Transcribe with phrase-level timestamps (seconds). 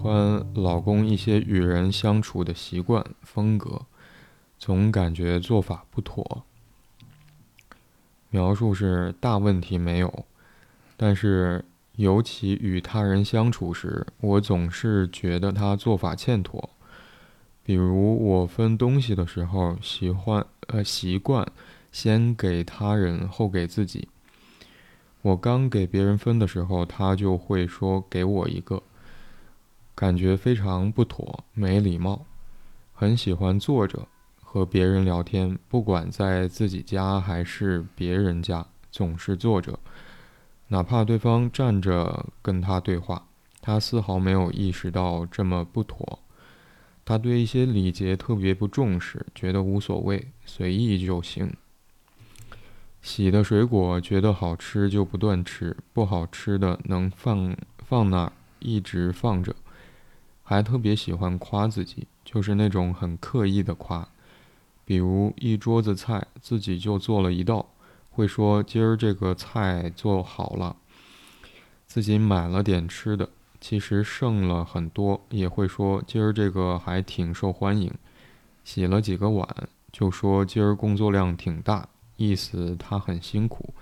[0.00, 3.82] 欢老公一些与人相处的习惯风格，
[4.56, 6.44] 总感觉做法不妥。
[8.30, 10.24] 描述是大问题没有，
[10.96, 11.64] 但是
[11.96, 16.70] 尤其与他人相处时，我总是觉得他做法欠妥。
[17.64, 21.50] 比如我分东西的时候，喜欢呃习惯
[21.90, 24.08] 先给他人后给自己。
[25.22, 28.80] 我刚给别人分的时候，他就会说给我一个，
[29.98, 32.24] 感觉非常不妥，没礼貌。
[32.94, 34.06] 很喜欢坐着
[34.40, 39.76] 和别人聊天，不管在自己家还是别人家，总是坐着，
[40.68, 43.26] 哪怕对方站着跟他对话，
[43.60, 46.20] 他丝毫没有意识到这么不妥。
[47.04, 51.52] 他对一些礼节特别不重视，觉得无所谓，随意就行。
[53.02, 59.56] 洗的水果觉得好吃就不断吃，不好吃的能放放那儿一直放着，
[60.48, 64.08] 还特别喜欢夸自己，就是那种很刻意的夸，
[64.82, 67.68] 比如一桌子菜自己就做了一道，
[68.08, 70.74] 会说今儿这个菜做好了，
[71.86, 73.28] 自己买了点吃的，
[73.60, 77.92] 其实剩了很多，也会说今儿这个还挺受欢迎，
[78.64, 79.46] 洗了几个碗
[79.92, 81.86] 就说今儿工作量挺大。
[82.16, 83.74] 意思他很辛苦，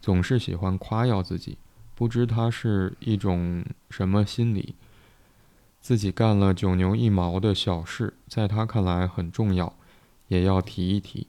[0.00, 1.56] 总是喜欢夸耀自己，
[1.94, 4.74] 不知他是一种什么心理。
[5.82, 9.74] 自己干了九牛一毛的小事，在他看来很重要，
[10.28, 11.26] 也要提一提。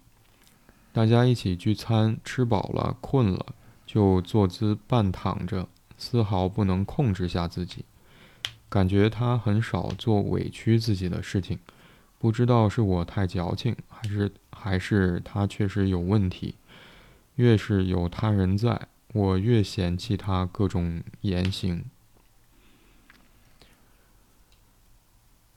[0.91, 3.47] 大家一起聚餐，吃饱了困了，
[3.83, 7.83] 就坐姿半躺着，丝毫不能控制下自己。
[8.69, 11.57] 感觉他很少做委屈自己的事情。
[12.19, 16.53] 不知道是我太矫情，还是还是他确实有问题。
[17.37, 21.83] 越是有他人在，我越嫌弃他各种言行。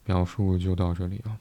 [0.06, 1.38] 描述就到这里了。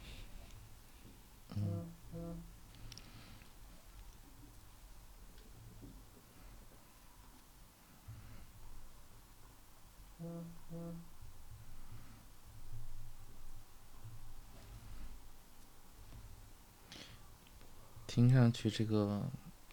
[18.08, 19.30] 听上去，这个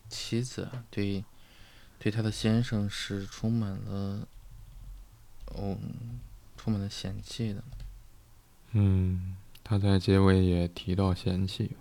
[0.09, 1.25] 妻子对
[2.01, 4.27] 对她的先生是充满了，
[5.47, 5.79] 哦，
[6.57, 7.63] 充满了嫌弃的。
[8.73, 11.77] 嗯，他在结尾也提到嫌弃，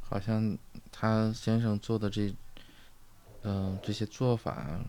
[0.00, 0.56] 好像
[0.92, 2.34] 他先生做的这，
[3.42, 4.80] 嗯，这些做法。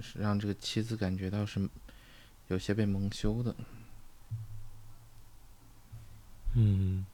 [0.00, 1.68] 是让这个妻子感觉到是
[2.48, 3.54] 有些被蒙羞的。
[6.54, 7.06] 嗯。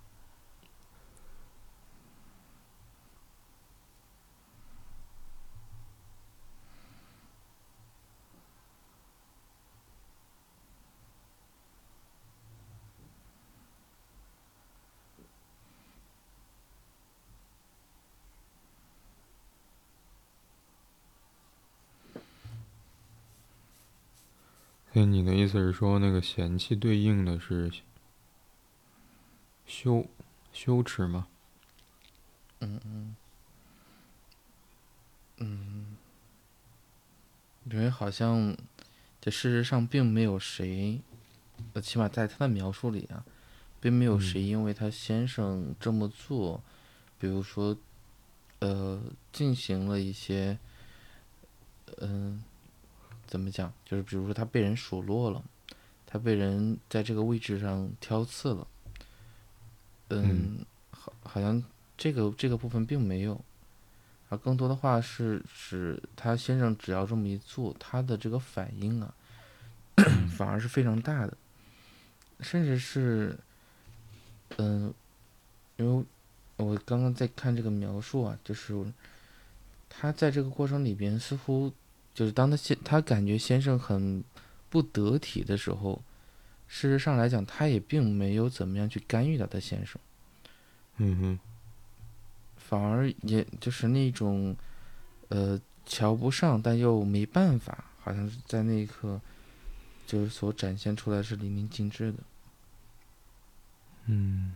[24.95, 27.69] 所以你的意思是说，那个嫌弃对应的是
[29.67, 30.07] 羞
[30.53, 31.27] 羞耻吗？
[32.61, 33.17] 嗯嗯
[35.39, 35.97] 嗯，
[37.65, 38.57] 因为好像
[39.21, 41.01] 这事实上并没有谁，
[41.73, 43.25] 呃，起码在他的描述里啊，
[43.81, 46.63] 并没有谁因为他先生这么做，
[47.19, 47.77] 比如说，
[48.61, 49.03] 呃，
[49.33, 50.57] 进行了一些，
[51.99, 52.45] 嗯。
[53.35, 53.73] 怎么讲？
[53.85, 55.43] 就是比如说，他被人数落了，
[56.07, 58.65] 他被人在这个位置上挑刺了。
[60.11, 61.61] 嗯，好，好像
[61.99, 63.45] 这个这个部分并没有，
[64.29, 69.13] 而更多的话是指他先生只要这么一做，他的这个反应啊，
[70.39, 71.37] 反而是非常大的，
[72.39, 73.37] 甚至是，
[74.59, 74.95] 嗯，
[75.77, 76.05] 因为
[76.57, 78.81] 我刚刚在看这个描述啊，就是
[79.89, 81.73] 他在这个过程里边似乎。
[82.15, 84.23] 就是当他先他感觉先生很
[84.71, 86.01] 不得体的时候，
[86.69, 90.01] 事实上来讲，他也并没有怎么样去干预到他先生。
[90.99, 91.41] 嗯哼。
[92.57, 94.57] 反而也就是那种，
[95.29, 99.21] 呃，瞧不上但又没办法，好像是在那一刻，
[100.07, 102.19] 就是所展现出来是淋漓尽致的。
[104.07, 104.55] 嗯。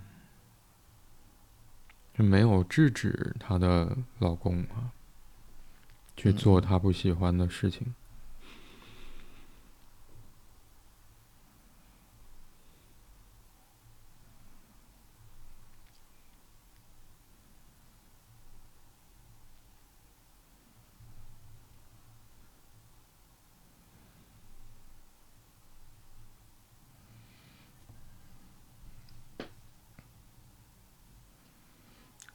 [2.16, 4.90] 就没有制止她的老公啊。
[6.18, 7.94] 去做他不喜欢的事情。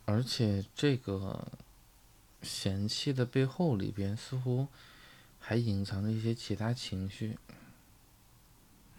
[0.05, 1.45] 而且这个
[2.43, 4.67] 嫌弃的背后里边，似乎
[5.39, 7.37] 还隐藏着一些其他情绪。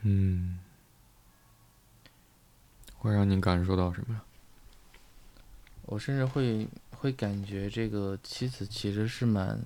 [0.02, 0.58] 嗯，
[2.98, 4.20] 会让你感受到什么？
[5.82, 9.60] 我甚至会会感觉这个妻子其实是蛮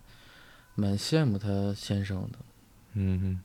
[0.74, 2.38] 蛮羡慕他先生的。
[2.94, 3.40] 嗯哼。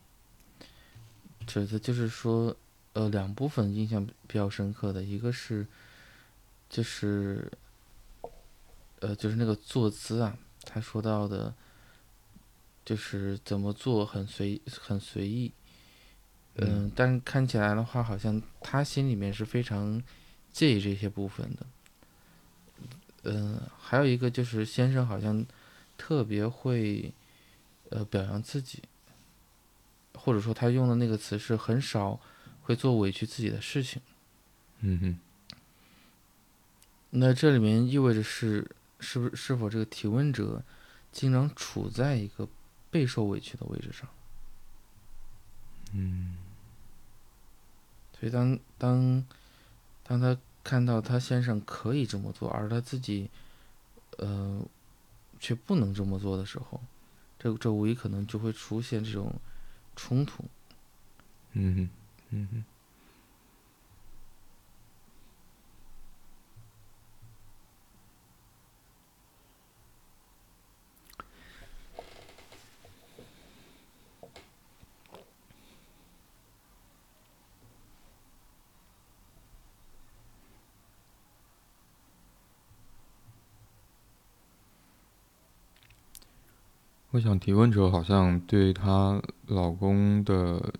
[1.46, 2.56] 觉得就是说，
[2.94, 5.66] 呃，两部分印象比较深刻的一个是，
[6.70, 7.52] 就是，
[9.00, 11.54] 呃，就是那个坐姿啊，他说到的，
[12.84, 15.52] 就是怎么做很随很随意，
[16.56, 20.02] 嗯，但是看起来的话，好像他心里面是非常
[20.52, 21.66] 介意这些部分的，
[23.24, 25.44] 嗯，还有一个就是先生好像
[25.96, 27.12] 特别会，
[27.90, 28.82] 呃，表扬自己。
[30.16, 32.18] 或者说，他用的那个词是很少
[32.62, 34.00] 会做委屈自己的事情。
[34.78, 35.18] 嗯哼。
[37.10, 38.70] 那这里面意味着是
[39.04, 40.64] 是不是是否这个提问者
[41.12, 42.48] 经常处在一个
[42.90, 44.08] 备受委屈的位置上？
[45.92, 46.36] 嗯。
[48.18, 49.24] 所以当当
[50.02, 53.30] 当他看到他先生可以这么做，而他自己
[54.18, 54.60] 呃
[55.38, 56.80] 却不能这么做的时候，
[57.38, 59.32] 这这无疑可能就会出现这种。
[59.96, 60.44] 冲突。
[61.52, 61.90] 嗯哼，
[62.30, 62.64] 嗯
[87.14, 90.74] 我想提问者好像对她老公的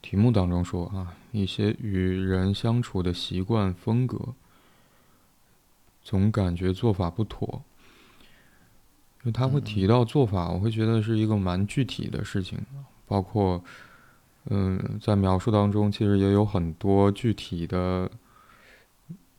[0.00, 4.32] 题目当中说啊，一些与人相处的习惯风格，
[6.02, 7.62] 总感觉做法不妥。
[9.22, 12.58] 就他会提到做法，我会觉得是一个蛮具体的事情，
[13.06, 13.62] 包括
[14.46, 18.10] 嗯，在描述当中其实也有很多具体的，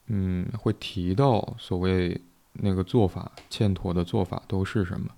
[0.06, 2.22] 嗯，会提到所谓
[2.52, 5.10] 那个做法欠妥的做法都是什么。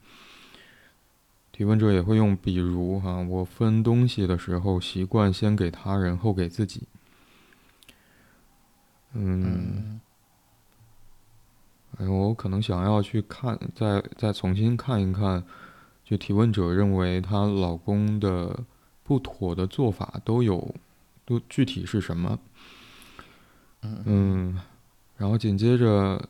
[1.55, 6.83] 提问者也会用，比如哈，我分东西的时候习惯先给他人后给自己。
[9.13, 10.01] 嗯，
[11.97, 15.45] 哎，我可能想要去看，再再重新看一看，
[16.03, 18.65] 就提问者认为她老公的
[19.01, 20.75] 不妥的做法都有，
[21.23, 22.37] 都具体是什么？
[23.81, 24.59] 嗯，
[25.15, 26.21] 然后紧接着。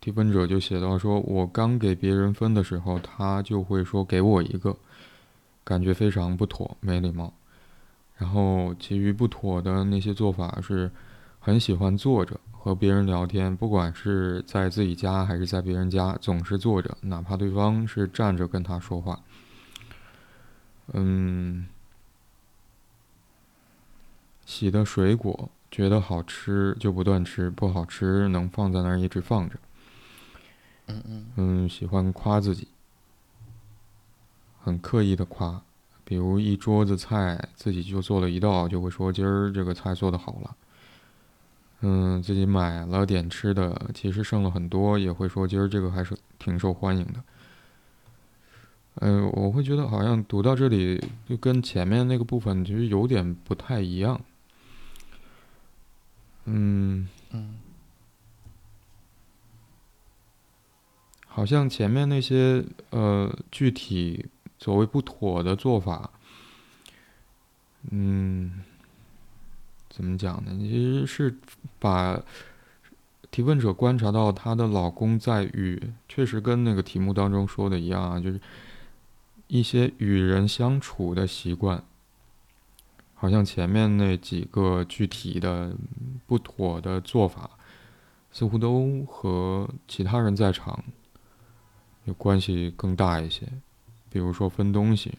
[0.00, 4.76] 提问者就写到说：“我刚给别人分的时候，他就会说给我一个，
[5.62, 7.32] 感觉非常不妥，没礼貌。
[8.16, 10.90] 然后其余不妥的那些做法是，
[11.40, 19.20] 很喜欢坐着和别人聊天，不管是在自己家还是在别人家，总是坐着，哪怕对方是站着跟他说话。
[20.92, 21.66] 嗯，
[24.44, 29.56] 洗的水果觉得好吃就不断吃，不好吃能放在那儿一直放着。”
[30.86, 32.68] 嗯嗯，喜欢夸自己，
[34.60, 35.62] 很刻意的夸，
[36.04, 40.56] 比如一桌子菜自己就做了一道，就会说今儿这个菜做的好了。
[41.80, 47.24] 嗯，自己买了点吃的，其实剩了很多，也会说今儿这个还是挺受欢迎的。
[48.96, 54.20] 嗯，我会觉得好像读到这里就跟前面那个部分其实有点不太一样。
[56.44, 57.58] 嗯嗯。
[61.26, 64.26] 好像前面那些呃具体
[64.58, 66.10] 所谓不妥的做法，
[67.90, 68.62] 嗯，
[69.88, 70.52] 怎么讲呢？
[70.60, 71.34] 其实是
[71.78, 72.22] 把
[73.30, 78.38] 提问者观察到她的老公在与确实跟那个题目当中说的一样啊，就是
[79.46, 81.82] 一些与人相处的习惯，
[83.22, 85.76] 好像前面那几个具体的
[86.26, 87.50] 不妥的做法，
[88.32, 90.82] 似乎都和其他人在场。
[92.02, 93.46] 有关系更大一些，
[94.10, 95.16] 比如说分东西，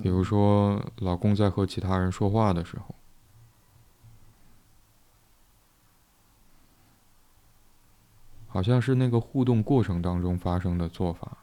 [0.00, 2.94] 比如说老公在和其他人说话的时候，
[8.46, 11.38] 好像是那个互动过程当中发生的做法。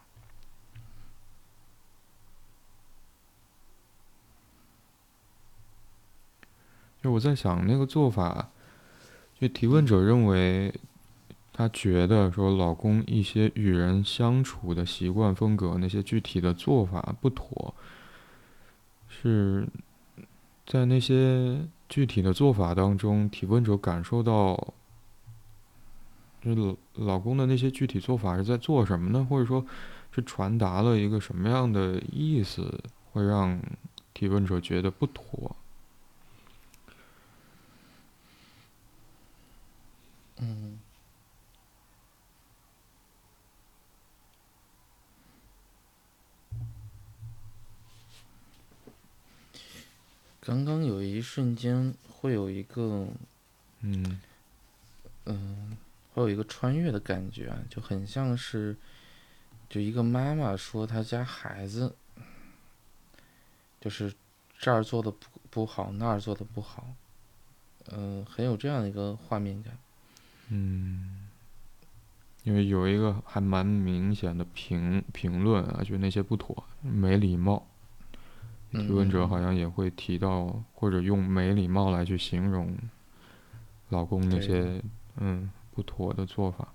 [7.08, 8.50] 就我在想，那个做法，
[9.40, 10.74] 就提问者认为。
[11.54, 17.74] 他觉得说，老公一些与人相处的习惯风格，那些具体的做法不妥，
[19.08, 19.68] 是
[20.68, 24.72] 在那些具体的做法当中，提问者感受到
[26.44, 29.26] 就是老公的那些具体做法是在做什么呢？
[29.28, 29.66] 或者说，
[30.12, 33.60] 是传达了一个什么样的意思，会让
[34.14, 35.56] 提问者觉得不妥？
[40.38, 40.80] 嗯。
[50.40, 53.06] 刚刚有一瞬间会有一个，
[53.82, 54.22] 嗯，
[55.26, 55.78] 嗯，
[56.14, 58.78] 会有一个穿越的感觉啊，就很像是，
[59.68, 61.94] 就一个妈妈说她家孩子，
[63.82, 64.14] 就是
[64.58, 66.88] 这儿做的不不好，那儿做的不好，
[67.92, 69.78] 嗯，很有这样的一个画面感。
[70.50, 71.28] 嗯，
[72.44, 77.68] 因为有一个还蛮明显的评评论啊，就那些不妥、没礼貌。
[78.72, 82.78] 提问者好像也会提到，或者用没礼貌来去形容
[83.90, 84.84] 老公那些
[85.16, 86.68] 嗯不妥的做法。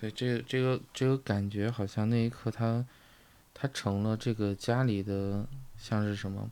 [0.00, 2.84] 所以这个这个这个感觉好像那一刻他
[3.52, 6.50] 他成了这个家里的像是什么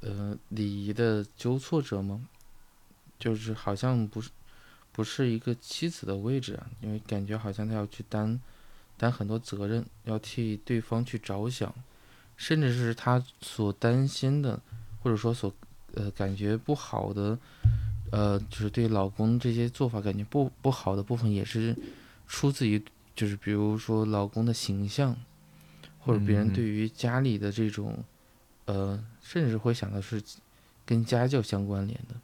[0.00, 2.28] 呃礼仪的纠错者吗？
[3.18, 4.30] 就是好像不是
[4.92, 8.40] 不是一个妻子的位置啊，因为感觉好像他要去担。
[9.00, 11.72] 担很多责任，要替对方去着想，
[12.36, 14.60] 甚至是他所担心的，
[15.00, 15.54] 或者说所
[15.94, 17.38] 呃感觉不好的，
[18.10, 21.76] 呃，就是对老公这些做法感觉不不好的部分，也是
[22.26, 22.82] 出自于
[23.14, 25.16] 就是比如说老公的形象，
[26.00, 28.02] 或者别人对于家里的这种，
[28.64, 30.20] 呃，甚至会想到是
[30.84, 32.16] 跟家教相关联的。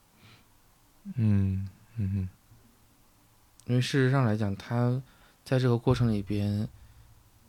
[1.16, 2.28] 嗯嗯
[3.66, 5.02] 因为事实上来讲，他。
[5.44, 6.66] 在这个过程里边，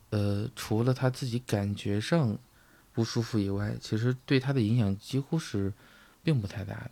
[0.10, 2.38] 呃，除了他自己感觉上
[2.92, 5.72] 不舒服以外，其实对他的影响几乎是
[6.22, 6.92] 并不太大的。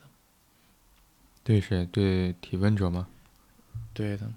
[1.43, 1.85] 对谁？
[1.87, 3.09] 对提问者吗？
[3.93, 4.31] 对的。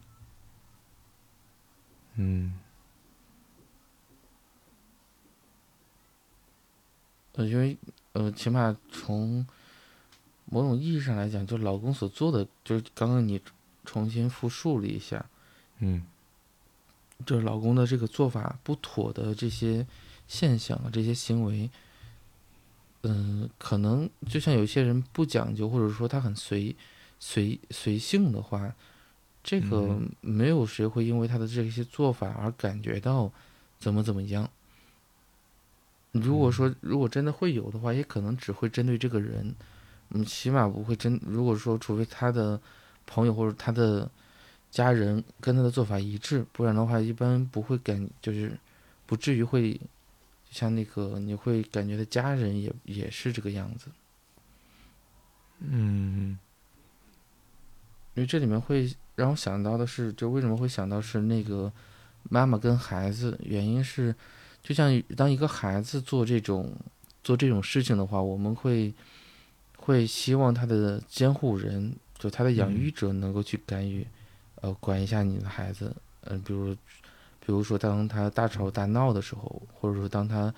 [2.16, 2.52] 嗯。
[7.34, 7.78] 呃，因为
[8.14, 9.46] 呃，起码从
[10.46, 13.40] 某种意义上来讲，就老公所做的，就是刚刚你
[13.84, 15.24] 重新复述了一下。
[15.78, 16.04] 嗯。
[17.24, 19.86] 就是老公的这个做法不妥的这些
[20.28, 21.70] 现象啊，这些行为，
[23.04, 26.76] 嗯，可能就像有些人不讲究，或者说他很随
[27.18, 28.70] 随随性的话，
[29.42, 33.32] 这个没有谁会因为他的这些做法而感觉到
[33.78, 34.50] 怎么怎么样。
[36.12, 39.54] 如果说如果真的会有的话，也可能只会针对这个人，
[40.10, 41.20] 嗯，起码不会真。
[41.24, 42.60] 如果说除非他的
[43.06, 44.10] 朋友或者他的。
[44.68, 48.58] 家人跟他的做法一致，不然的话，一般不会感，就是
[49.06, 49.80] 不至于会
[50.50, 53.86] 像那个，你会感觉他家人也也是这个样子。
[55.60, 56.38] 嗯，
[58.14, 61.72] 因为这里面会让我想到的是，就为什么会想到是那个
[62.24, 64.14] 妈妈跟孩子，原因是，
[64.62, 66.76] 就像当一个孩子做这种
[67.24, 68.92] 做这种事情的话，我们会
[69.86, 74.04] 会希望他的监护人，就他的养育者能够去干预。
[74.56, 80.52] 呃，管一下你的孩子，嗯，比如，比如说当他大吵大闹的时候，或者说当他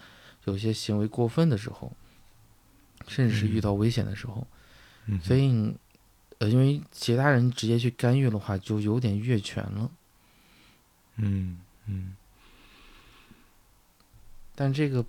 [0.45, 1.93] 有些行为过分的时候，
[3.07, 4.47] 甚至是遇到危险的时候，
[5.23, 5.75] 所以，
[6.39, 9.91] 呃，因为其他人直接去干预的话，就有点越权了。
[11.17, 12.17] 嗯嗯。
[14.55, 15.05] 但这个，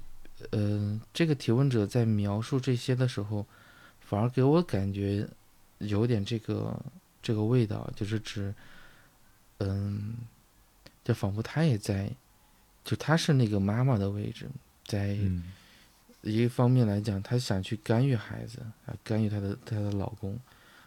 [0.49, 3.45] 呃，这个提问者在描述这些的时候，
[4.09, 5.27] 反而给我感觉
[5.77, 6.75] 有点这个
[7.21, 8.53] 这个味道，就是指。
[9.61, 10.15] 嗯，
[11.03, 12.09] 就仿佛他也在，
[12.85, 14.47] 就他是那个妈妈的位置，
[14.85, 15.17] 在
[16.21, 20.33] 一方面来讲，他想去干预孩子啊，干预他的他的老公；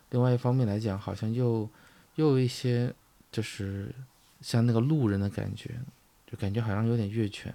[0.08, 1.68] 另外一方面来讲，好像又
[2.14, 2.90] 又有一些
[3.30, 3.94] 就是
[4.40, 5.78] 像那个路人的感觉，
[6.26, 7.54] 就感觉好像有点越权。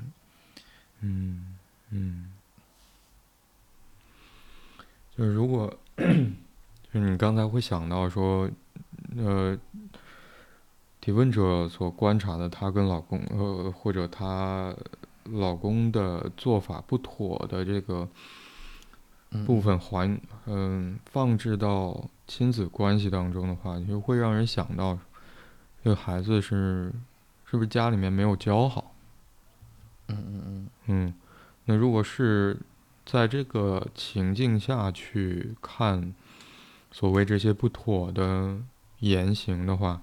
[1.00, 1.57] 嗯
[1.89, 2.31] 嗯，
[5.17, 6.03] 就是如果就
[6.93, 8.50] 是你刚才会想到说，
[9.17, 9.57] 呃。
[11.00, 14.75] 提问者所观察的，她跟老公，呃，或者她
[15.24, 18.05] 老公的做法不妥的这个
[19.45, 25.00] 部分，还嗯放置到亲子关系当中的话，就会让人想到，
[25.81, 26.91] 这个孩子是
[27.45, 28.93] 是不是家里面没有教好？
[30.07, 30.69] 嗯嗯嗯。
[30.88, 31.13] 嗯，
[31.63, 32.59] 那如果是
[33.07, 36.13] 在这个情境下去看
[36.91, 38.57] 所谓这些不妥的
[38.99, 40.01] 言行的话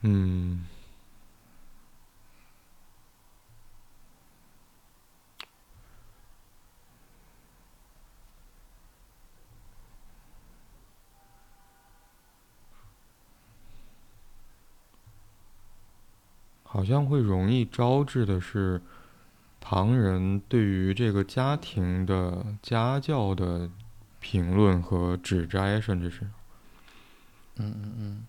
[0.00, 0.64] 嗯
[16.62, 18.80] 好像会容易招致的是
[19.60, 23.70] 旁人对于这个家庭的家教的
[24.18, 26.22] 评论和指摘，甚至是，
[27.56, 28.26] 嗯嗯嗯，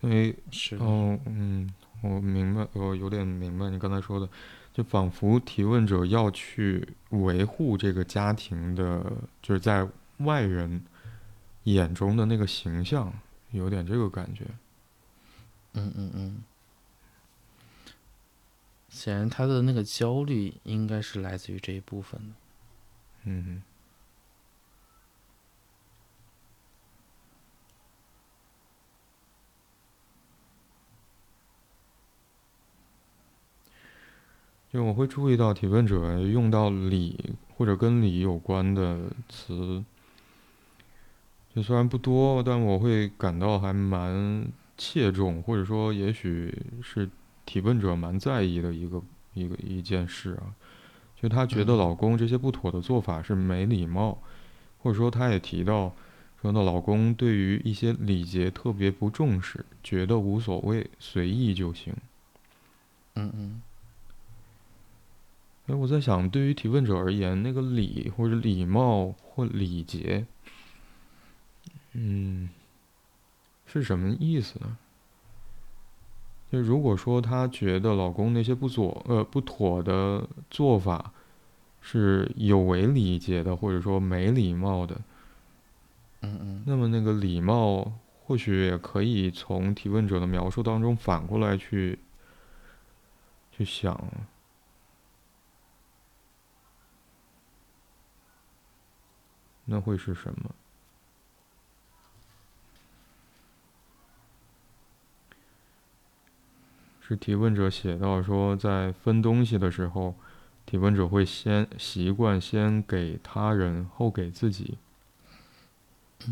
[0.00, 4.28] 因为是，哦，嗯，我明白，我有点明白你刚才说的，
[4.72, 9.88] 就仿佛提问者要去维护这个家庭的，就是在
[10.18, 10.82] 外人
[11.64, 13.12] 眼中的那个形象，
[13.52, 14.44] 有点这个感觉。
[15.74, 16.42] 嗯嗯嗯。
[18.98, 22.34] 显然，他的那个焦虑应该是来自于这一部分的。
[23.24, 23.62] 嗯。
[34.70, 39.82] 就我会注意到提问者用到理或者跟理有关的词，
[41.54, 47.08] 就虽然不多，但我会感到还蛮切中，或者说也许是
[47.48, 49.02] 提问者蛮在意的一个
[49.32, 50.52] 一个一件事啊。
[51.16, 54.18] 就她觉得老公这些不妥的做法是没礼貌，
[54.82, 55.94] 或者说她也提到
[56.42, 61.94] 说那老公对于一些礼节特别不重视，觉得无所谓，随意就行。
[63.14, 63.62] 嗯嗯。
[65.68, 70.26] 哎，我在想，对于提问者而言，那个礼或者礼貌或礼节，
[71.94, 72.50] 嗯，
[73.66, 74.76] 是什么意思呢？
[76.50, 81.12] 就如果说她觉得老公那些不妥呃不妥的做法
[81.80, 85.00] 是有违礼节的，或者说没礼貌的，
[86.22, 87.92] 嗯嗯，那么那个礼貌
[88.24, 91.98] 或许也可以从提问者的描述当中反过来去
[93.52, 94.02] 去想。
[99.70, 100.50] 那会是什么？
[107.08, 110.14] 是提问者写到说，在分东西的时候，
[110.66, 114.76] 提问者会先习惯先给他人，后给自己。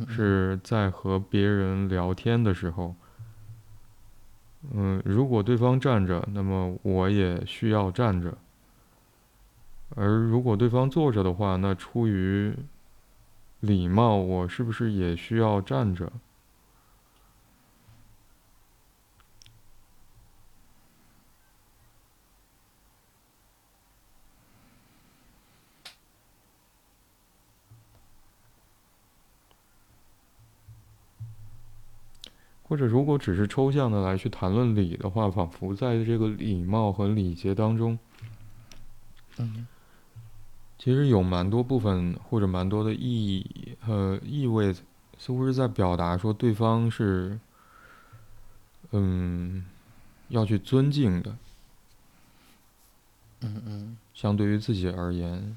[0.06, 2.94] 是在和别人聊天的时候，
[4.74, 8.32] 嗯，如果对方站着，那么我也需要站着；
[9.94, 12.52] 而如果对方坐着的话，那出于
[13.60, 16.12] 礼貌，我是不是也需要站着？
[32.68, 37.98] 或者，如果只是抽象的来去谈论礼的话，仿佛在这个礼貌和礼节当中，
[39.38, 39.66] 嗯。
[40.78, 44.72] 其实有蛮多部分或者蛮多的意义和意味，
[45.18, 47.38] 似乎是在表达说对方是，
[48.90, 49.64] 嗯，
[50.28, 51.36] 要去尊敬的。
[53.40, 53.96] 嗯嗯。
[54.12, 55.56] 相对于自己而言，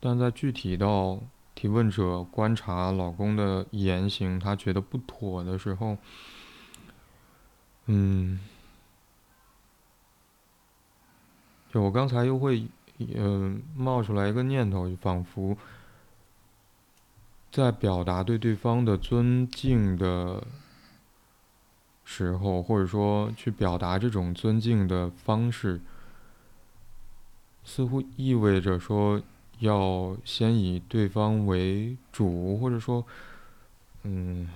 [0.00, 1.20] 但在具体到。
[1.52, 5.98] 提问者观察老公的言行，他觉得不妥的时候，
[7.84, 8.40] 嗯，
[11.70, 12.66] 就我刚才又会，
[13.14, 15.54] 嗯，冒出来一个念头，仿佛
[17.52, 20.42] 在表达对对方的尊敬的
[22.06, 25.78] 时候，或者说去表达这种尊敬的方式，
[27.64, 29.20] 似乎意味着说。
[29.60, 33.04] 要先以对方为主，或者说，
[34.02, 34.48] 嗯，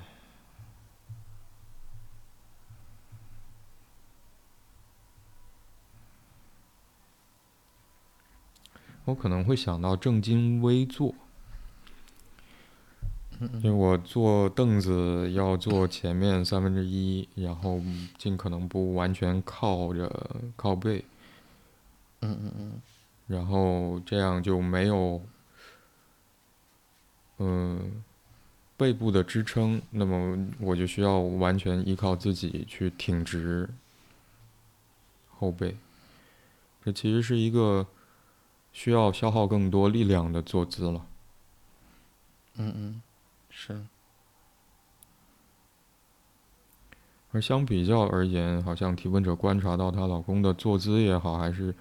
[9.04, 11.14] 我可能会想到正襟危坐，
[13.62, 17.80] 因为我坐凳子要坐前面三分之一，然后
[18.16, 21.04] 尽可能不完全靠着靠背。
[22.22, 22.82] 嗯嗯嗯。
[23.26, 25.22] 然后这样就没有，
[27.38, 28.04] 嗯，
[28.76, 33.66] 背部的支撑，那么我就需要完全依靠自己去挺直
[35.30, 35.74] 后背。
[36.84, 37.86] 这其实是一个
[38.74, 41.06] 需要消耗更多力量的坐姿了。
[42.56, 43.02] 嗯嗯，
[43.48, 43.80] 是。
[47.32, 51.74] 而相比较而言，好像提问者观察到她老公的坐姿也好，还是。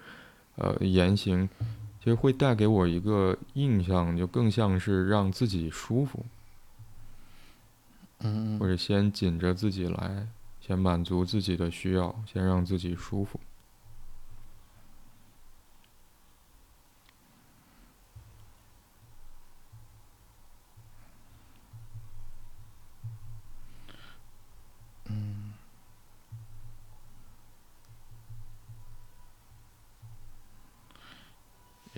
[0.56, 1.48] 呃，言行
[1.98, 6.24] 其实会带给我一个印象，就更像是让自己舒服，
[8.20, 10.26] 嗯，或者先紧着自己来，
[10.60, 13.40] 先满足自己的需要，先让自己舒服。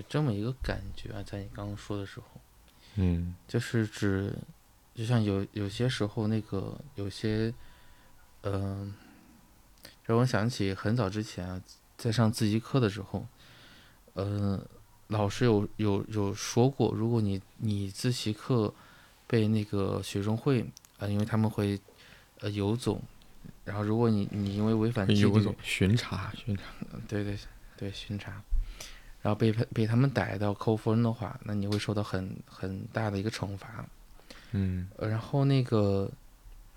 [0.09, 2.27] 这么一个感觉啊，在你刚刚说的时候，
[2.97, 3.35] 嗯。
[3.47, 4.33] 就是指，
[4.95, 7.53] 就像有有些时候那个有些，
[8.43, 8.95] 嗯、
[10.05, 11.61] 让我想起很早之前啊，
[11.97, 13.27] 在上自习课的时候，
[14.15, 14.61] 呃，
[15.09, 18.73] 老师有有有说过，如果你你自习课
[19.27, 20.67] 被那个学生会啊、
[21.01, 21.79] 呃因为他们会
[22.41, 23.01] 呃游走，
[23.65, 26.63] 然后如果你你因为违反纪律巡查巡查，
[27.09, 27.39] 对对
[27.77, 28.43] 对，巡查，
[29.27, 33.85] 然后被被他们逮到扣分的话，那你会受到很很大的一个惩罚。
[34.53, 36.09] 嗯呃然后那个，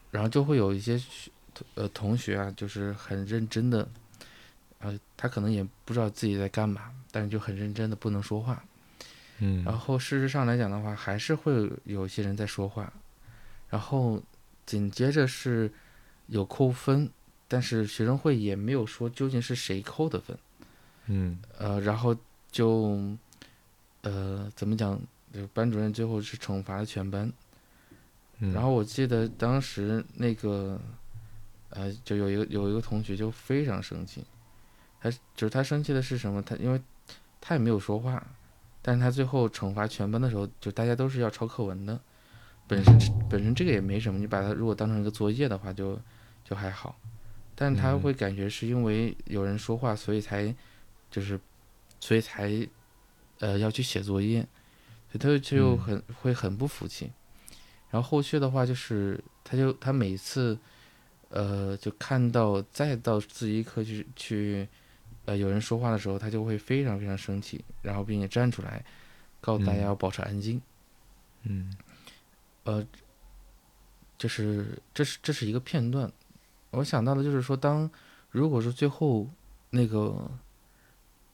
[0.09, 1.29] 然后就会有一些学
[1.75, 3.88] 呃同学啊，就是很认真的，
[4.79, 8.63] 呃，他可能也不知道自己在干嘛，但是就很认真的不能说话。
[9.38, 12.91] 嗯，然后事实上来讲的话，还是会有一些人在说话，
[13.69, 14.19] 然后
[14.65, 15.71] 紧接着是
[16.25, 17.07] 有扣分，
[17.47, 20.35] 但是学生会也没有说究竟是谁扣的分。
[21.05, 22.15] 嗯呃，然后
[22.51, 22.99] 就，
[24.01, 24.99] 呃，怎么讲？
[25.31, 27.31] 就班主任最后是惩罚了全班。
[28.39, 30.79] 嗯，然后我记得当时那个，
[31.69, 34.23] 呃，就有一个有一个同学就非常生气，
[34.99, 36.41] 他就是他生气的是什么？
[36.41, 36.81] 他因为
[37.39, 38.25] 他也没有说话，
[38.81, 41.99] 但是他最后惩罚全班的时候，就大家都是要抄课文的，
[42.67, 42.97] 本身
[43.29, 45.99] 本身这个也没什么，你把它如果当成一个作业的话就
[46.43, 46.97] 就还好，
[47.53, 50.55] 但他嗯会感觉是因为有人说话，所以才
[51.12, 51.39] 就是
[51.99, 52.67] 所以才
[53.39, 54.41] 呃要去写作业，
[55.12, 57.12] 所以他就就嗯很、会很不服气。
[57.89, 60.57] 然后后续的话就是，他就他每次，
[61.29, 64.67] 呃，就看到再到自习课去去，
[65.25, 68.85] 呃，有人说话的时候，他就会非常非常生气，然后并且站出来，
[69.41, 70.62] 告诉大家嗯要保持安静。
[71.43, 71.75] 嗯
[72.65, 72.85] 呃，
[74.17, 76.12] 就是这是这是一个片段，
[76.69, 77.89] 我想到的就是说，当
[78.29, 79.27] 如果说最后
[79.71, 80.29] 那个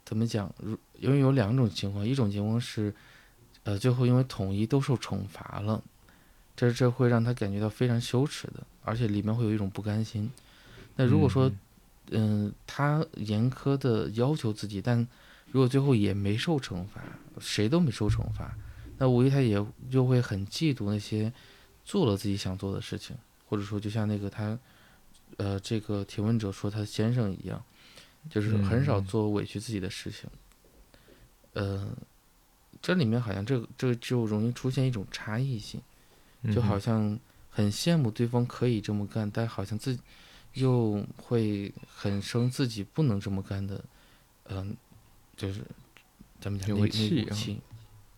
[0.05, 2.93] 怎么讲，如因为有两种情况，一种情况是，
[3.63, 5.83] 呃，最后因为统一都受惩罚了，
[6.55, 10.29] 这这会让他感觉到非常羞耻的，而且里面会有一种不甘心。
[10.95, 11.51] 那如果说，
[12.11, 15.05] 嗯、他严苛的要求自己，但
[15.51, 17.01] 如果最后也没受惩罚，
[17.39, 18.55] 谁都没受惩罚，
[18.99, 21.33] 那无疑他也就会很嫉妒那些
[21.83, 24.57] 做了自己想做的事情，或者说就像那个他，
[25.37, 27.63] 呃，这个提问者说他先生一样，
[28.29, 29.01] 就是很少嗯。
[29.01, 30.29] 嗯做委屈自己的事情。
[31.53, 31.95] 呃，
[32.81, 35.81] 这里面好像这个这个就容易出现一种差异性，
[36.53, 37.17] 就好像
[37.49, 40.01] 很羡慕对方可以这么干，但好像自己
[40.53, 43.83] 又会很生自己不能这么干的，
[44.49, 44.75] 嗯、
[45.37, 45.61] 就是
[46.41, 47.61] 咱们讲有那气，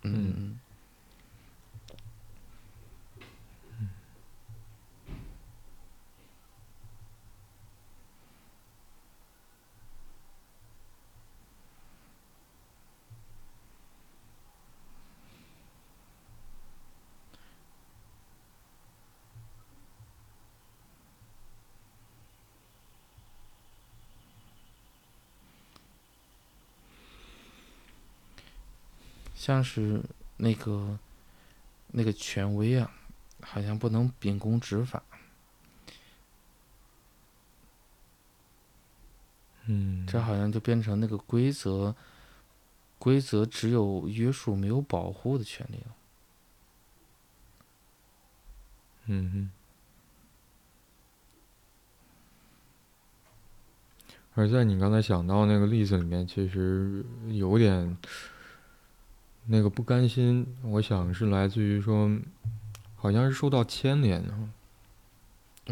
[0.03, 0.59] 嗯嗯嗯
[29.47, 30.03] 像是
[30.35, 30.99] 那个
[31.87, 32.91] 那个权威啊，
[33.41, 35.01] 好像不能秉公执法。
[39.67, 41.95] 嗯，这好像就变成那个规则，
[42.99, 45.95] 规则只有约束没有保护的权利了。
[49.05, 49.51] 嗯哼。
[54.33, 57.97] 而在你刚才想到那个例子里面，其实有点
[59.47, 62.09] 那个不甘心，我想是来自于说，
[62.95, 64.49] 好像是受到牵连啊。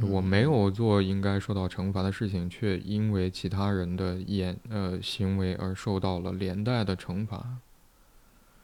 [0.01, 7.59] 我没有做应该受到惩罚的事情，却因为其他人的言呃行为而受到了连带的惩罚，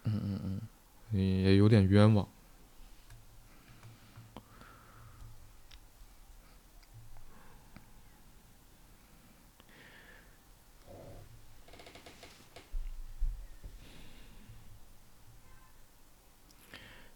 [0.04, 0.62] 嗯嗯嗯，
[1.44, 2.28] 也有点冤枉。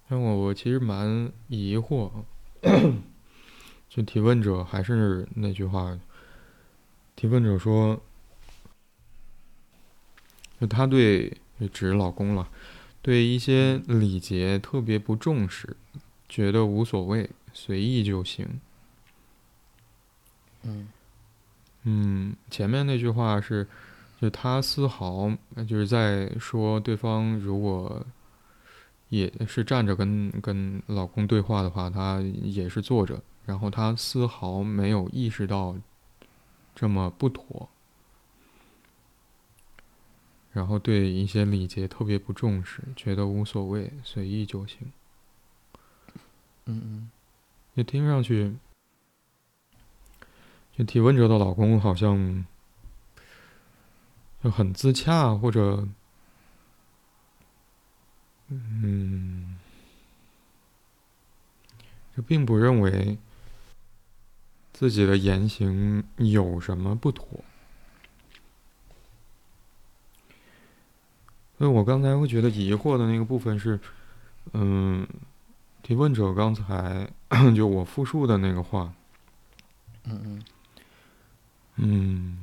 [0.08, 2.12] 但我我其实蛮疑惑，
[3.89, 5.98] 就提问者还是那句话，
[7.15, 8.00] 提问者说，
[10.62, 12.48] 就他对就指老公了，
[13.02, 15.76] 对一些礼节特别不重视，
[16.30, 18.62] 觉得无所谓，随意就行。
[20.63, 20.88] 嗯
[21.84, 23.68] 嗯，前面那句话是，
[24.22, 28.06] 就他丝毫呃就是在说对方如果
[29.10, 35.76] 也是站着跟跟老公对话的话，她也是坐着，然后她丝毫没有意识到
[36.74, 37.70] 这么不妥。
[40.52, 44.91] 然后对一些礼节特别不重视，觉得无所谓，随意就行。
[46.65, 47.12] 嗯嗯，
[47.74, 48.56] 也听上去，
[50.78, 52.46] 就提问者的老公好像
[54.41, 55.86] 就很自洽，或者，
[58.49, 59.58] 嗯，
[62.15, 63.17] 就并不认为
[64.71, 67.43] 自己的言行有什么不妥。
[71.58, 73.79] 所以我刚才会觉得疑惑的那个部分是，
[74.53, 75.08] 嗯，
[75.81, 77.10] 提问者刚才
[77.55, 78.93] 就我复述的那个话，
[80.03, 80.43] 嗯嗯。
[81.77, 82.38] 嗯，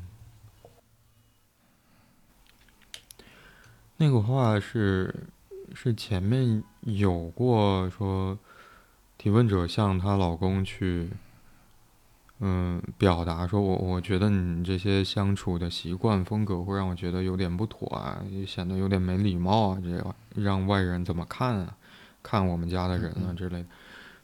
[3.97, 5.15] 那个话是
[5.75, 8.39] 是前面有过说，
[9.19, 11.11] 提问者向她老公去。
[12.45, 21.77] 嗯，表达说，我我觉得你这些相处的习惯风格会让我觉得有点不妥啊，也显得有点没礼貌啊，这样让外人怎么看啊？
[22.21, 23.69] 看我们家的人啊之类的，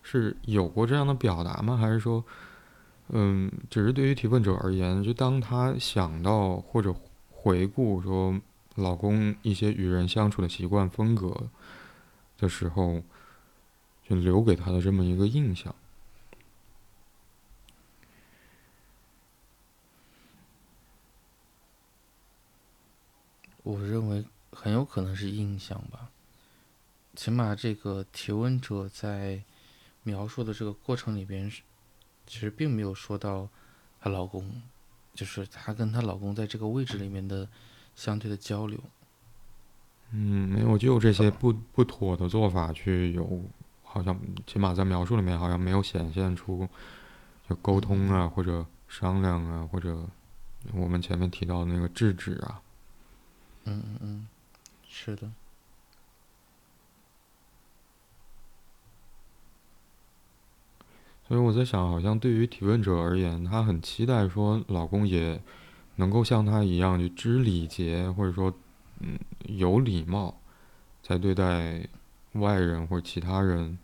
[0.03, 1.77] 是有过这样的表达吗？
[1.77, 2.25] 还是说，
[3.11, 6.93] 嗯，只是对于提问者而言，就当他想到或者
[7.31, 8.37] 回顾说
[8.79, 11.51] 老公一些与人相处的习惯风格
[12.37, 13.03] 的时候，
[14.09, 15.75] 就留给他的这么一个印象。
[23.65, 26.11] 我认为很有可能是印象吧，
[27.15, 29.43] 起码这个提问者在
[30.05, 31.63] 描述的这个过程里边是，
[32.27, 33.49] 其实并没有说到
[34.01, 34.63] 她老公，
[35.13, 37.47] 就是她跟她老公在这个位置里面的
[37.99, 38.79] 相对的交流。
[40.13, 43.43] 嗯，没有，就这些不不妥的做法去有，
[43.83, 46.69] 好像起码在描述里面好像没有显现出
[47.49, 50.07] 就沟通啊，或者商量啊，或者
[50.73, 52.63] 我们前面提到的那个制止啊。
[53.65, 54.29] 嗯嗯嗯，
[54.89, 55.29] 是的。
[61.27, 65.43] 所以我在想，好像对于提问者而言，他很期待说老公也
[65.99, 68.55] 能够像他一样，去知礼节，或者说，
[69.01, 70.41] 嗯，有礼貌，
[71.03, 71.89] 在对待
[72.35, 73.77] 外人或其他人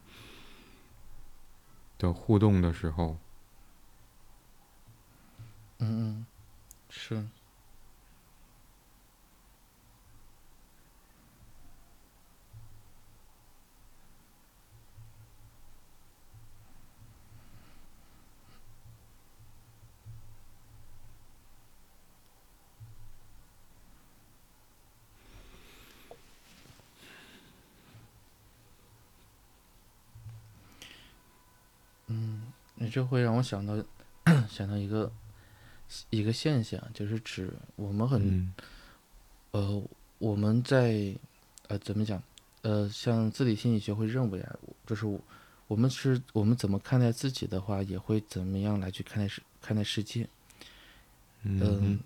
[1.98, 3.18] 的互动的时候。
[5.78, 6.26] 嗯嗯，
[6.88, 7.26] 是。
[32.94, 33.74] 这会让我想到，
[34.48, 35.10] 想到一个
[36.10, 38.54] 一个现象，就是指我们很，
[39.50, 39.82] 呃，
[40.18, 41.12] 我们在
[41.66, 42.22] 呃怎么讲，
[42.62, 45.06] 呃，像自体心理学会认为啊，就是
[45.66, 50.28] 我们是我们怎么看待自己的话，也会怎么样来去看待世看待世界。
[51.42, 51.98] 嗯，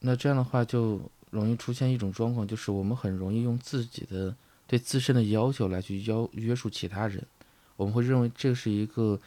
[0.00, 4.34] 那这样的话就容易出现一种状况，就是我们很容易用自己的
[4.66, 7.22] 对自身的要求来去要约束其他人，
[7.76, 9.20] 我们会认为这是一个。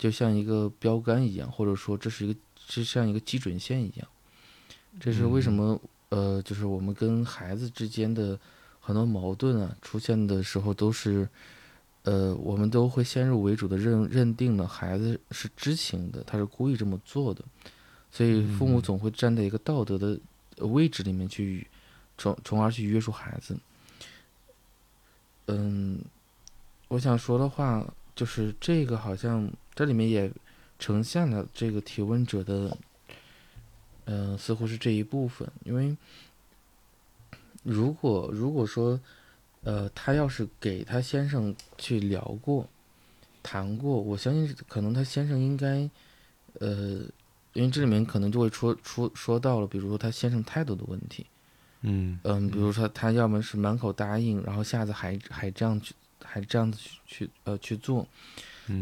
[0.00, 4.08] 就像一个标杆一样，或者说这是一个，就像一个基准线一样。
[4.98, 5.78] 这是为什么？
[6.08, 8.40] 呃，就是我们跟孩子之间的
[8.80, 11.28] 很多矛盾啊，出现的时候都是，
[12.04, 17.44] 呃，我们都会先入为主的认认定了孩子是知情的，他是故意这么做的，
[18.10, 20.18] 所以父母总会站在一个道德的
[20.66, 21.66] 位置里面去，
[22.16, 23.54] 从从而去约束孩子。
[25.46, 26.00] 嗯，
[26.88, 27.86] 我想说的话
[28.16, 29.46] 就是这个好像。
[29.80, 30.30] 这里面也
[30.78, 32.76] 呈现了这个提问者的，
[34.04, 35.50] 嗯，似乎是这一部分。
[35.64, 35.96] 因为
[37.62, 39.00] 如果如果说，
[39.62, 42.68] 呃，他要是给他先生去聊过、
[43.42, 45.88] 谈过，我相信可能他先生应该，
[46.58, 47.00] 呃，
[47.54, 51.24] 因为这里面可能就会说说说到了，比如说他先生态度的问题，
[51.80, 58.06] 嗯嗯，比如说他要么是满口答应，然后下次还还这样去，还这样子去去呃去做。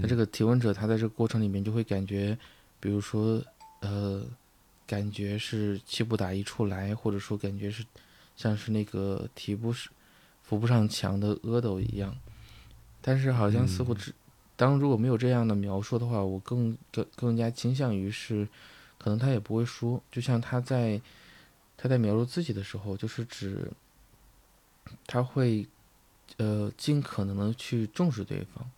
[0.01, 2.37] 那这个提问者他在这个过程里面就会感觉，
[2.81, 3.43] 比如说，
[3.81, 4.23] 呃，
[4.87, 7.85] 感觉是气不打一处来，或者说感觉是
[8.37, 9.89] 像是那个提不是
[10.43, 12.17] 扶不上墙的阿斗一样。
[13.01, 14.13] 但是好像似乎只
[14.57, 18.47] 当如果没有这样的描述的话，我更更更加倾向于是，
[18.99, 20.03] 可能他也不会说。
[20.11, 21.01] 就像他在
[21.77, 23.71] 他在描述自己的时候，就是指
[25.07, 25.67] 他会
[26.39, 28.69] 呃尽可能的去重视对方。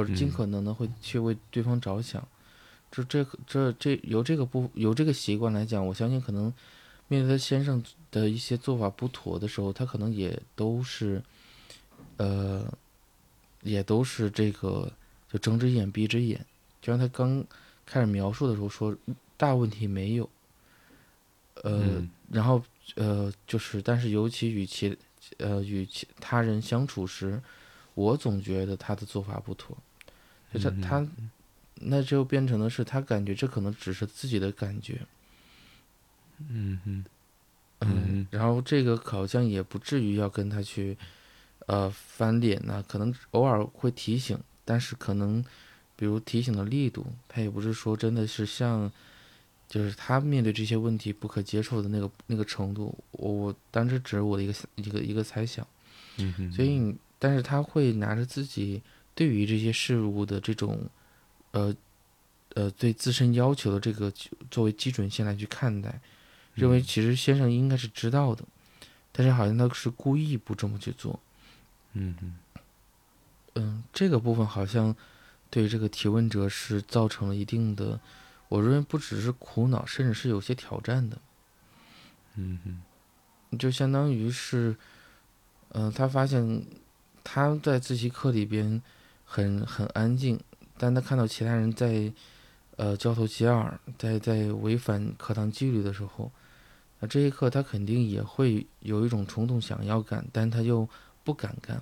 [0.00, 2.26] 或者尽可能的会去为对方着想，
[2.90, 6.50] 这这这这由这个不由这个习惯来讲，我相信可能
[7.06, 11.22] 面对他先生的一些做法不妥的时候，他可能也都是，
[12.16, 12.66] 呃，
[13.60, 14.90] 也都是这个
[15.30, 16.46] 就睁只眼闭只眼。
[16.80, 17.44] 就像他刚
[17.84, 18.96] 开始描述的时候说，
[19.36, 20.26] 大问题没有，
[21.62, 22.62] 呃，然后
[22.94, 24.96] 呃，就是但是尤其与其
[25.36, 27.42] 呃与其他人相处时，
[27.92, 29.76] 我总觉得他的做法不妥。
[30.52, 31.06] 就他他，
[31.74, 35.00] 那就变成的是他感觉这可能只是自己的感觉。
[36.48, 37.04] 嗯嗯，
[37.80, 40.96] 嗯，然后这个好像也不至于要跟他去，
[41.66, 45.44] 呃，翻脸呢，可能偶尔会提醒，但是可能，
[45.96, 48.90] 比如提醒的力度，他也不是说真的是像，
[49.68, 52.96] 就是他面对这些问题不可接受的那个那个程度。
[53.12, 55.66] 我当时只是我的一个一个一个猜想，
[56.16, 58.82] 嗯所以，但是他会拿着自己
[59.20, 60.88] 对于这些事物的这种，
[61.50, 61.76] 呃，
[62.54, 64.10] 呃，对自身要求的这个
[64.50, 66.00] 作为基准线来去看待。
[66.54, 68.42] 认为其实先生应该是知道的，
[69.12, 71.20] 但是好像他是故意不这么去做。
[71.92, 72.38] 嗯嗯
[73.56, 74.96] 嗯，这个部分好像
[75.50, 78.00] 对这个提问者是造成了一定的，
[78.48, 81.18] 我认为不只是苦恼，甚至是有些挑战的。
[82.36, 84.74] 嗯嗯，就相当于是，
[85.72, 86.64] 嗯，他发现
[87.22, 88.80] 他在自习课里边
[89.32, 90.40] 很很安静，
[90.76, 92.12] 但他看到其他人在
[92.74, 96.32] 呃交头接耳，在在违反课堂纪律的时候。
[96.98, 100.88] 那这一刻，他肯定也会有一种冲动想要干，但他又
[101.22, 101.80] 不敢干。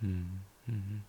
[0.00, 1.02] 嗯嗯嗯。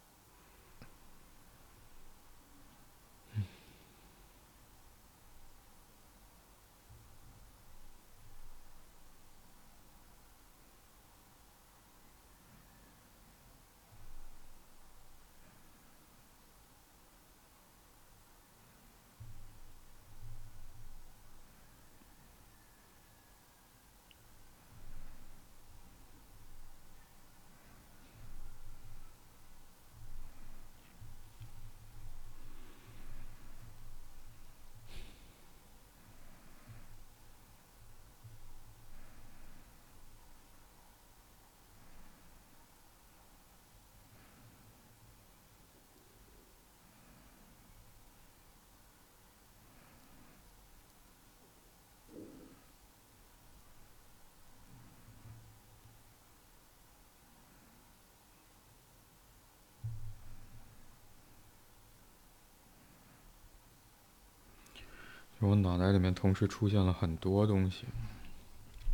[65.46, 67.86] 我脑袋里面同时出现了很多东西，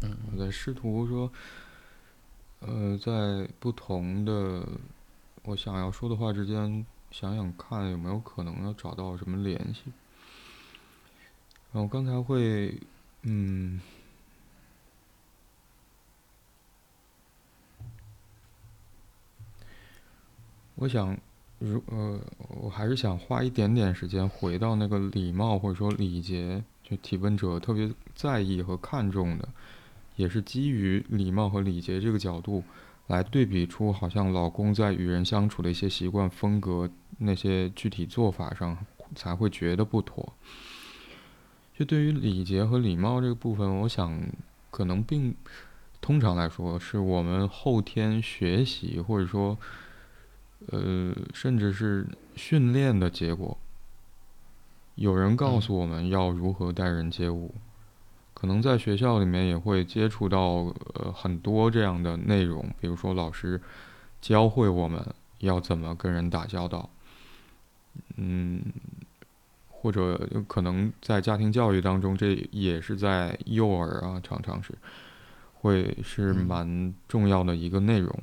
[0.02, 1.32] 嗯我在试图说，
[2.60, 4.68] 呃，在不同的
[5.44, 9.84] 我想要说的话之间，想想看有没有可能要找到什么联系。
[11.72, 12.82] 然后刚才会，
[13.22, 13.80] 嗯，
[20.76, 21.16] 我想。
[21.60, 22.17] 如呃，
[22.62, 29.45] 我还是想花一点点时间回到那个礼貌或者说礼节，就提问者特别在意和看重的，
[30.15, 32.63] 也是基于礼貌和礼节这个角度
[33.08, 38.78] 来对比出，好像老公在与人相处的一些习惯风格，那些具体做法上
[39.13, 40.32] 才会觉得不妥。
[41.78, 44.17] 就对于礼节和礼貌这个部分，我想
[44.71, 45.36] 可能并
[46.00, 49.58] 通常来说是我们后天学习或者说。
[50.68, 53.58] 呃，甚至是训练的结果。
[54.96, 57.56] 有人告诉我们要如何待人接物，
[58.34, 63.62] 可能在学校里面也会接触到呃很多这样的内容，比如说老师
[64.22, 65.02] 教会我们
[65.40, 66.90] 要怎么跟人打交道，
[68.18, 68.62] 嗯，
[69.70, 74.74] 或者可能在家庭教育当中，这也是在幼儿啊，常常是
[75.54, 78.14] 会是蛮重要的一个内容。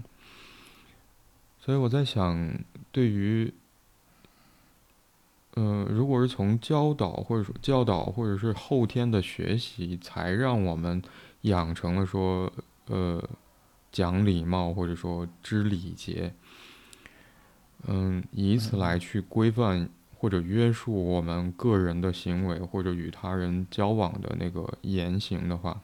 [1.66, 2.56] 所以我在想，
[2.92, 3.52] 对于，
[5.54, 11.02] 呃，如果是从教导或者说教导或者是后天的学习，才让我们
[11.40, 12.52] 养成了说，
[12.86, 13.20] 呃，
[13.90, 16.32] 讲礼貌或者说知礼节，
[17.88, 25.82] 嗯，以此来去规范或者约束我们个人的行为或者与他人交往的那个言行的话，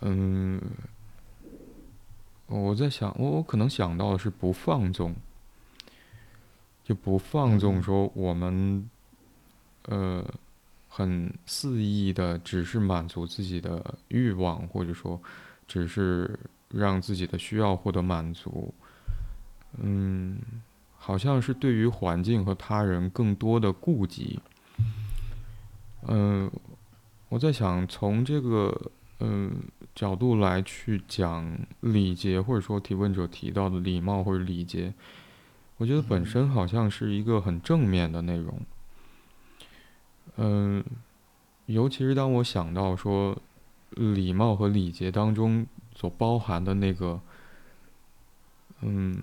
[0.00, 0.60] 嗯。
[2.60, 5.14] 我在想，我我可能想到的是不放纵，
[6.84, 8.90] 就不放纵说我们，
[9.86, 10.22] 呃，
[10.88, 15.18] 很肆意的只是满足自己的欲望，或者说
[15.66, 16.38] 只是
[16.68, 18.74] 让自己的需要获得满足。
[19.78, 20.38] 嗯，
[20.98, 24.38] 好像是对于环境和他人更多的顾及。
[26.06, 26.50] 嗯，
[27.30, 28.90] 我在想从这个。
[29.24, 29.52] 嗯
[29.94, 34.94] 角度来去讲礼节，或者说提问者提到的礼貌或者礼节，
[35.76, 38.60] 我觉得本身好像是一个很正面的内容。
[40.36, 40.82] 嗯，
[41.66, 43.36] 尤其是当我想到说
[43.90, 47.20] 礼貌和礼节当中所包含的那个，
[48.80, 49.20] 嗯，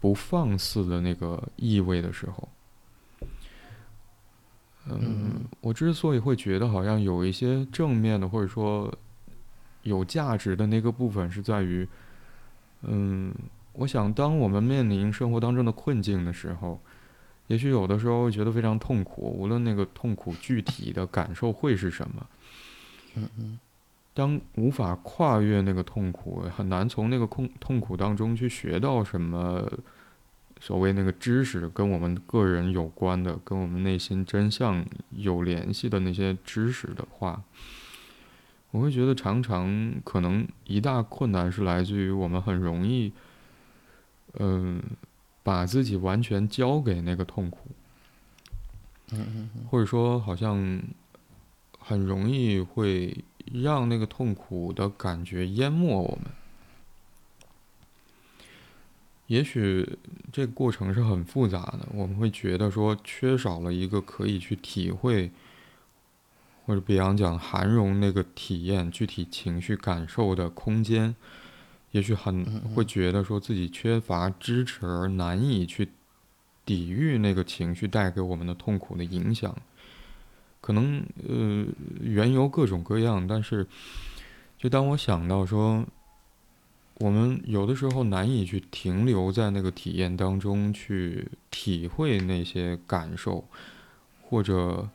[0.00, 2.48] 不放肆的那个意味的时候，
[4.86, 8.92] 嗯，我之所以会觉得好像有一些正面的或者说
[9.84, 11.88] 有价值的那个部分，是在于，
[12.82, 13.32] 嗯，
[13.72, 16.78] 我想当我们面临生活当中的困境的时候。
[17.48, 22.26] 也许有的时候会觉得非常痛苦，无论那个痛苦具体的感受会是什么。
[23.16, 23.58] 嗯嗯。
[24.14, 29.70] 当无法跨越那个痛苦，很难从那个痛痛苦当中去学到什么
[30.58, 37.42] 所谓那个知识，跟我们个人有关的，跟我们内心真相有联系的那些知识的话，
[38.74, 43.12] 我会觉得常常可能一大困难是来自于我们很容易，
[44.38, 44.82] 嗯。
[45.44, 47.68] 把自己完全交给那个痛苦，
[49.70, 50.82] 或者说好像
[51.78, 53.22] 很容易会
[53.52, 56.32] 让那个痛苦的感觉淹没我们。
[59.26, 59.98] 也许
[60.32, 65.30] 这个过程是很复杂的，我们会觉得说缺少了一个可以去体会，
[66.66, 71.14] 或者比方讲涵容那个体验、具体情绪感受的空间。
[71.90, 72.44] 也许很
[72.74, 75.88] 会觉得说自己缺乏支持而难以去
[76.64, 79.56] 抵御那个情绪带给我们的痛苦的影响，
[80.60, 81.64] 可能呃
[82.00, 83.64] 缘由各种各样，但是
[84.58, 85.86] 就当我想到说，
[86.94, 93.44] 我们有的时候难以去停留在那个体验当中去体会那些感受，
[94.22, 94.88] 或者。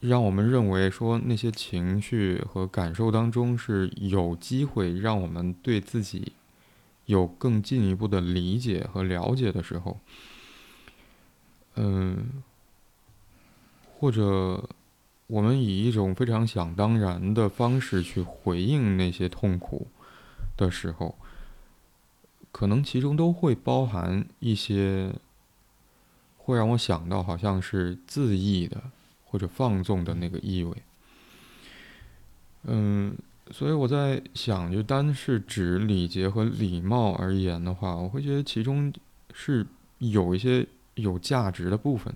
[0.00, 6.32] 让我们认为说那些情绪和感受当中是有机会让我们对自己
[7.06, 9.98] 有更进一步的理解和了解的时候，
[11.76, 12.42] 嗯，
[13.98, 14.68] 或者
[15.28, 19.86] 我们以一种非常想当然的方式去回应那些痛苦
[20.56, 21.16] 的时候，
[22.52, 25.14] 可能其中都会包含一些
[26.36, 28.82] 会让我想到好像是自意的。
[29.28, 30.74] 或者放纵的那个意味，
[32.64, 33.14] 嗯，
[33.50, 38.92] 所以我在想，就单是指礼节和礼貌而言的话，我会觉得其中
[39.34, 39.66] 是
[39.98, 42.14] 有一些有价值的部分，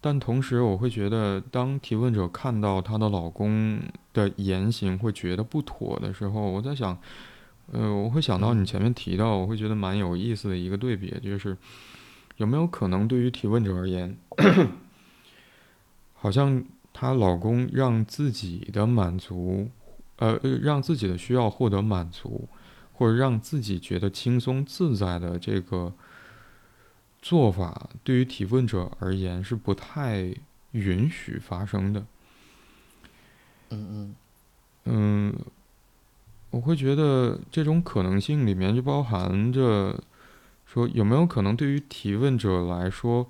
[0.00, 3.80] 但同时我会觉得，当提问者看到她的老公
[4.12, 6.98] 的言行会觉得不妥的时候，我在想，
[7.72, 11.56] 呃，我会想到你前面提到，我会觉得蛮有意思的一个对比，就是
[12.36, 14.16] 有没有可能对于提问者而言。
[16.16, 19.68] 好像她老公让自己的满足，
[20.16, 22.48] 呃，让自己的需要获得满足，
[22.92, 25.92] 或者让自己觉得轻松自在的这个
[27.20, 30.34] 做法，对于提问者而言是不太
[30.72, 32.06] 允许发生的。
[33.70, 34.14] 嗯嗯
[34.84, 35.34] 嗯，
[36.50, 40.02] 我会觉得这种可能性里面就包含着
[40.64, 43.28] 说，有没有可能对于提问者来说？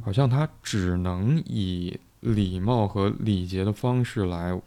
[0.00, 4.58] 好像他只能以礼貌和礼节的方式来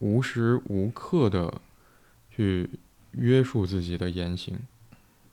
[0.00, 1.60] 无时无刻的
[2.30, 2.68] 去
[3.12, 4.58] 约束自己的言行，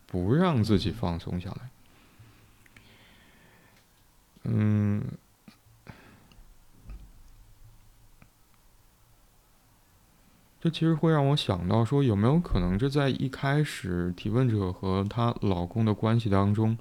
[0.06, 1.70] 不让自己放松下来。
[4.44, 5.04] 嗯，
[10.62, 16.78] 这其实会让我想到说，有没有可能这在一开始提问者和她老公的关系当中？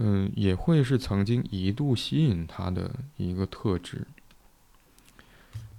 [0.00, 4.06] 嗯，也会是曾经一度吸引她的一个特质。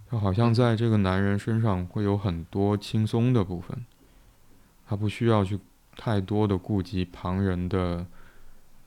[0.10, 3.86] 她好像在这个男人身上会有很多轻松的部分，
[4.86, 5.58] 她不需要去
[5.96, 8.06] 太多的顾及旁人的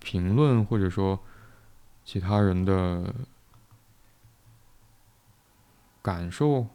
[0.01, 1.19] 评论，或者说
[2.05, 3.15] 其他人的
[6.03, 6.67] 感受，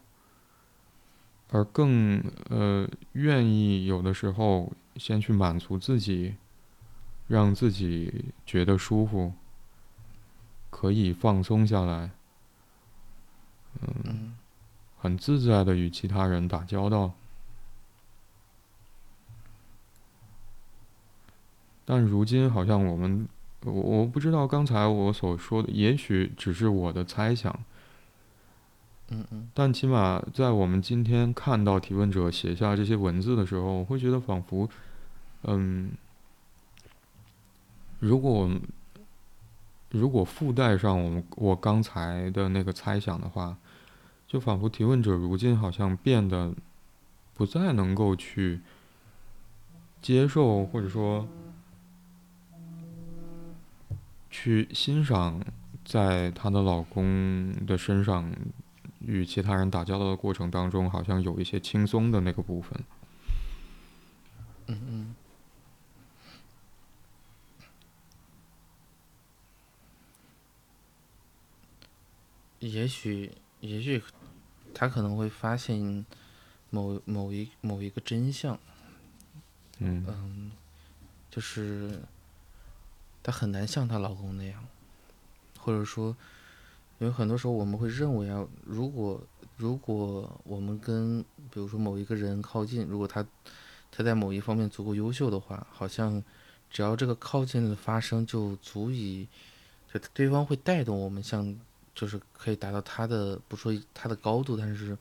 [1.52, 6.36] 而更呃愿意有的时候先去满足自己。
[7.28, 9.34] 让自己觉得舒服，
[10.70, 12.12] 可以放松下来，
[13.82, 14.36] 嗯，
[14.98, 17.14] 很自在的与其他人打交道。
[21.84, 23.28] 但如今好像我们，
[23.64, 27.54] 我我不知道刚才我所说的，也许只是我的猜想。
[29.10, 29.50] 嗯嗯。
[29.54, 34.70] 但起码在我们今天看到提问者写下这些文字的时候，我会觉得仿佛，
[35.44, 35.92] 嗯。
[38.00, 38.50] 如果
[39.90, 43.58] 如果附带上我们我刚才的那个猜想的话，
[44.28, 46.54] 就仿佛提问者如今好像变得
[47.34, 48.60] 不再能够去
[50.02, 51.28] 接受，或者说
[54.30, 55.42] 去欣赏，
[55.86, 58.32] 在她的老公的身上
[59.00, 62.80] 与其他人打交道的过程当中，好像有一些轻松的那个部分。
[64.68, 65.16] 嗯嗯。
[72.60, 74.02] 也许，也许，
[74.74, 76.04] 他可能会发现
[76.72, 78.60] 某某一某一个真相。
[79.78, 80.04] 嗯。
[80.08, 80.52] 嗯，
[81.30, 82.00] 就是
[83.22, 84.66] 她很难像她老公那样，
[85.60, 86.18] 或者说，
[86.98, 89.22] 因为很多时候我们会认为啊，如果
[89.56, 93.24] 如果我们跟比如说某一个人靠近，如果他
[93.92, 96.24] 他在某一方面足够优秀的话，好像
[96.72, 99.28] 只要这个靠近的发生，就足以
[99.94, 101.56] 就对方会带动我们向。
[101.98, 104.96] 就是可以达到他的，不说他的高度，但是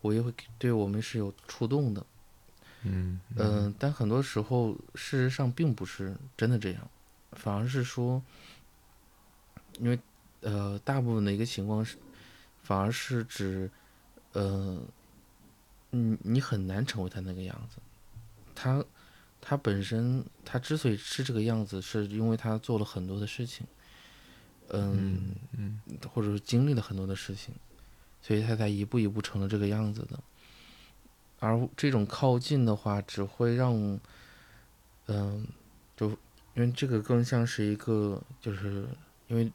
[0.00, 2.06] 我也会对我们是有触动的。
[2.82, 6.90] 嗯嗯，但很多时候事实上并不是真的这样，
[7.32, 8.22] 反而是说，
[9.78, 9.98] 因为
[10.40, 11.98] 呃，大部分的一个情况是，
[12.62, 13.70] 反而是指，
[14.32, 14.82] 呃，
[15.90, 17.76] 你你很难成为他那个样子。
[18.54, 18.82] 他
[19.42, 23.66] 他本身他之所以是这个样子，是因为他做了很多的事情。
[24.72, 25.80] 嗯嗯，
[26.12, 27.54] 或者是经历了很多的事情，
[28.22, 30.18] 所以他才一步一步成了这个样子的。
[31.38, 33.98] 而这种靠近的话，只会让，
[35.06, 35.46] 嗯，
[35.96, 36.10] 就
[36.54, 38.86] 因为这个更像是一个，就是
[39.28, 39.50] 因为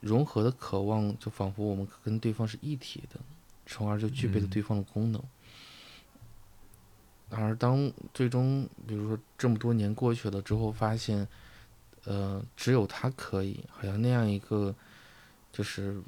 [0.00, 3.20] 融合的渴望，就仿佛我们跟对方是一体的，
[3.66, 5.22] 从而就具备了对方的功能。
[7.28, 11.28] 而当最终，比如说这么多年过去了之后，发现。
[12.04, 14.74] 呃，只有他可以，好像那样一个，
[15.52, 16.02] 就是，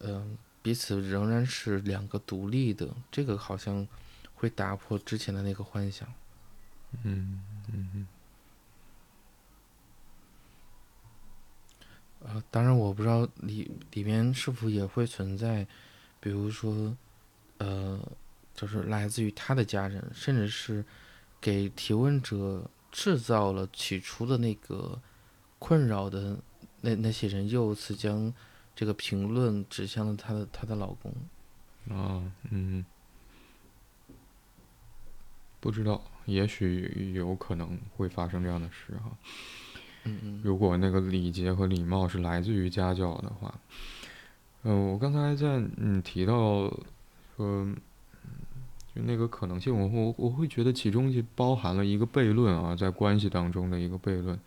[0.00, 3.86] 嗯，彼此仍然是两个独立的，这个好像
[4.34, 6.12] 会打破之前的那个幻想。
[7.04, 7.40] 嗯
[7.72, 8.08] 嗯嗯。
[12.20, 15.64] 呃，当然我不知道里里面是否也会存在，
[16.18, 16.96] 比如说，
[17.58, 18.00] 呃，
[18.54, 20.84] 就是来自于他的家人，甚至是
[21.40, 22.68] 给提问者。
[22.90, 25.00] 制造了起初的那个
[25.58, 26.38] 困扰的
[26.80, 28.32] 那那些人，又一次将
[28.74, 31.12] 这个评论指向了她的她的老公。
[31.90, 32.84] 啊，嗯，
[35.60, 39.10] 不知道，也许有可能会发生这样的事哈。
[40.04, 40.40] 嗯嗯。
[40.44, 43.54] 如果那个礼节和礼貌是来自于家教的话，
[44.62, 46.72] 嗯，我刚才在嗯提到
[47.36, 47.66] 说。
[48.96, 54.38] 就那个可能性，我我我会觉得其中就包含了一个悖论啊，在关系当中的一个悖论。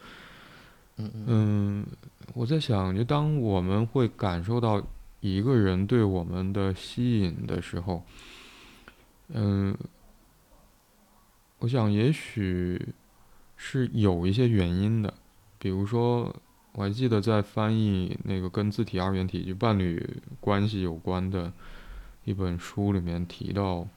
[0.98, 1.86] 嗯嗯。
[2.34, 4.82] 我在想，就当我们会感受到
[5.20, 8.04] 一个人对我们的吸引的时候，
[9.28, 9.76] 嗯，
[11.60, 12.94] 我想也许
[13.56, 15.14] 是有一些原因的。
[15.58, 16.36] 比如说，
[16.72, 21.52] 我还记得在翻译那个跟字体二元体就伴侣关系有关的
[22.26, 23.88] 一本书里面提到。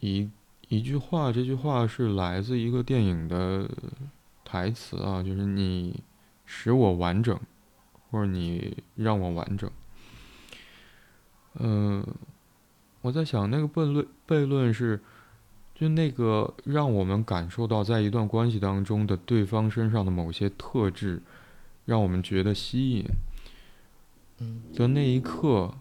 [0.00, 0.30] 一
[0.68, 3.68] 一句话，这句话是来自一个电影的
[4.44, 6.02] 台词啊，就是你
[6.44, 7.38] 使我完整，
[8.10, 9.70] 或者你让我完整。
[11.54, 12.06] 嗯，
[13.00, 15.00] 我在想那个悖论，悖论是，
[15.74, 21.22] 就那个让我们感受到在一段关系当中的对方身上的某些特质，
[21.84, 23.04] 让我们觉得吸引，
[24.74, 25.74] 的那一刻。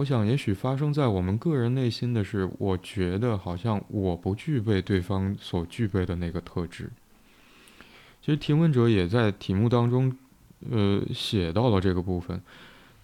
[0.00, 6.90] 我想，也许发生在我们个人内心的是，我觉得好像我不具备对方所具备的那个特质。
[8.22, 10.16] 其实提问者也在题目当中，
[10.70, 12.40] 呃，写到了这个部分。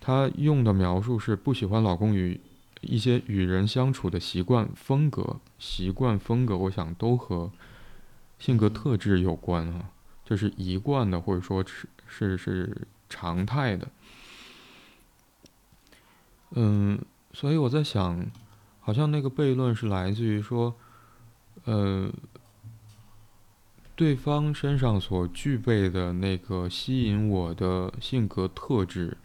[0.01, 2.41] 他用的描述是不喜欢老公与
[2.81, 7.51] 一些与人相处的习惯风格，习惯风格，我想都和
[8.39, 9.91] 性格特质有关啊，
[10.25, 13.87] 就是一贯的，或者说是是是常态的。
[16.51, 16.99] 嗯，
[17.33, 18.25] 所以我在想，
[18.81, 20.75] 好像那个悖论是来自于说，
[21.65, 22.11] 呃，
[23.95, 29.17] 对方身上所具备的那个吸引我的性格特质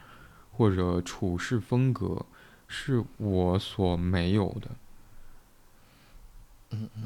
[0.51, 2.25] 或者处事风格，
[2.67, 4.71] 是我所没有的。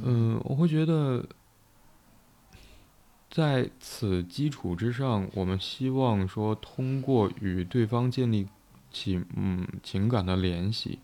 [0.03, 1.25] 嗯，我会觉得，
[3.29, 8.47] 在此基础之上，我们希望说通过与对方建立。
[8.95, 10.99] 起嗯情感的联系，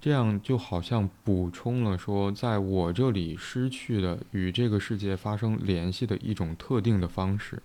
[0.00, 7.62] 这样就好像补充了说，在我这里失去的与这个世界发生联系的一种特定的方式，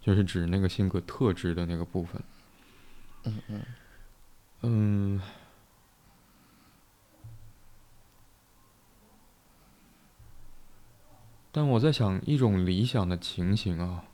[0.00, 2.22] 就是指那个性格特质的那个部分。
[3.24, 3.62] 嗯嗯。
[4.60, 5.20] 嗯，
[11.52, 14.04] 但我在想一种理想的情形啊，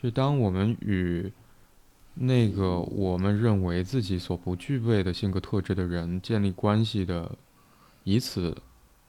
[0.00, 1.30] 就当我们与
[2.18, 7.36] 那个我们认为自己所不具备的性格特质的人建立关系的，
[8.04, 8.56] 以此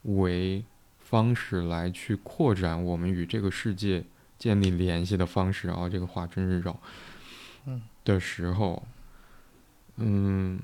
[0.03, 0.63] 为
[0.99, 4.03] 方式来去扩展我们与这个世界
[4.37, 6.77] 建立联系的方式啊，这个话真是绕。
[7.65, 7.81] 嗯。
[8.03, 8.87] 的时候，
[9.97, 10.59] 嗯，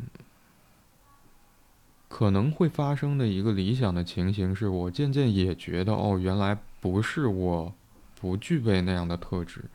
[2.08, 7.74] 可能会发生的一个理想的情形是，我渐渐也觉得，哦，原来不是我
[8.22, 9.66] 不具备那样的特质。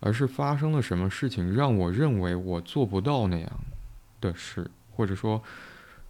[0.00, 3.50] 而是发生了什么事情让我认为我做不到那样
[4.20, 5.42] 的事，或者说，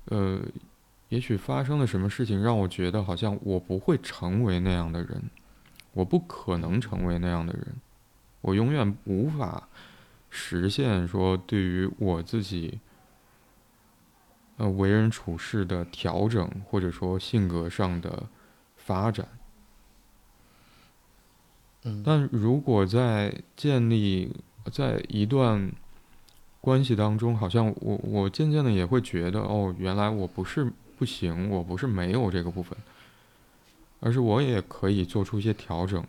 [0.06, 0.40] 呃，
[1.08, 5.22] 也许发生了什么事情让我觉得好像我不会成为那样的人，
[5.92, 7.66] 我不可能成为那样的人，
[8.40, 9.68] 我永远无法
[10.28, 12.78] 实现说对于我自己，
[14.56, 18.28] 呃，为人处事的调整，或者说性格上的
[18.76, 19.26] 发展。
[22.04, 24.30] 但如果在建立
[24.70, 25.72] 在一段
[26.60, 32.76] 关系当中，好像我我渐渐的也会觉得，哦，原来我不是不行，我不是没有这个部分，
[34.00, 36.04] 而是我也可以做出一些调整，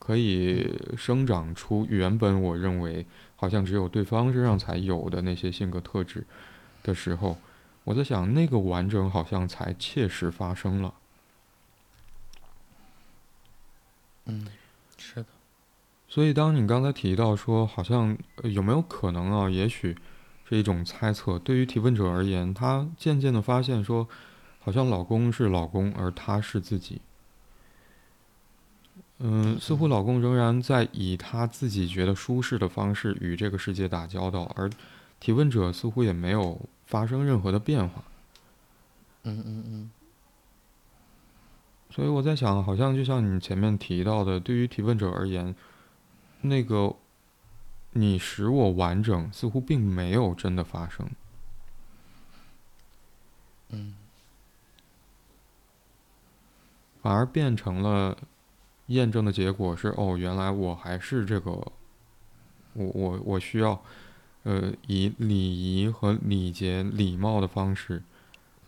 [0.00, 6.26] 可以生长出原本我认为好像只有对方身上才有的那些性格特质
[6.82, 7.38] 的时候，
[7.84, 10.94] 我在想，那个完整好像才切实发生了。
[14.24, 14.48] 嗯。
[15.02, 15.26] 是的，
[16.06, 19.48] 所以当你刚才提到说，好像有没有可能啊？
[19.48, 19.96] 也许
[20.46, 21.38] 是一种猜测。
[21.38, 24.06] 对于提问者而言，他渐渐的发现说，
[24.58, 27.00] 好像老公是老公，而他是自己。
[29.20, 34.70] 嗯，似乎老公仍然在以他自己觉得舒适的方式与这个世界打交道，而
[35.18, 38.04] 提问者似乎也没有发生任何的变化。
[39.22, 39.90] 嗯嗯嗯。
[41.90, 45.54] 所以我在想，好像就像你前面提到的，对于提问者而言，
[46.42, 46.94] 那个
[47.92, 51.10] 你使我完整，似乎并没有真的发生。
[53.70, 53.94] 嗯，
[57.02, 58.16] 反而变成了
[58.86, 61.50] 验证的结果是：哦，原来我还是这个，
[62.72, 63.82] 我我我需要，
[64.44, 68.02] 呃，以礼仪和礼节、礼貌的方式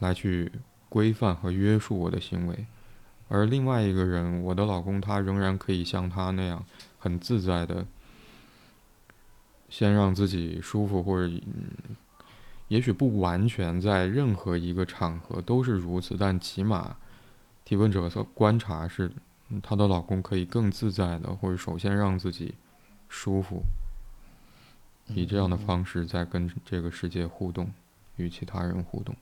[0.01, 0.51] 来去
[0.89, 2.66] 规范和约束我的行为。
[3.35, 6.62] 而另外一个人，我的老公，他仍然可以像他那样
[6.99, 7.87] 很自在的，
[9.70, 11.33] 先让自己舒服，或者，
[12.68, 16.95] 也许不完全在任何一个场合都是如此，但起码
[17.64, 19.11] 提问者所观察是，
[19.62, 22.55] 她的老公可以更自在的，或者首先让自己
[23.09, 23.62] 舒服，
[25.07, 27.72] 以这样的方式在跟这个世界互动，
[28.16, 29.16] 与其他人互动。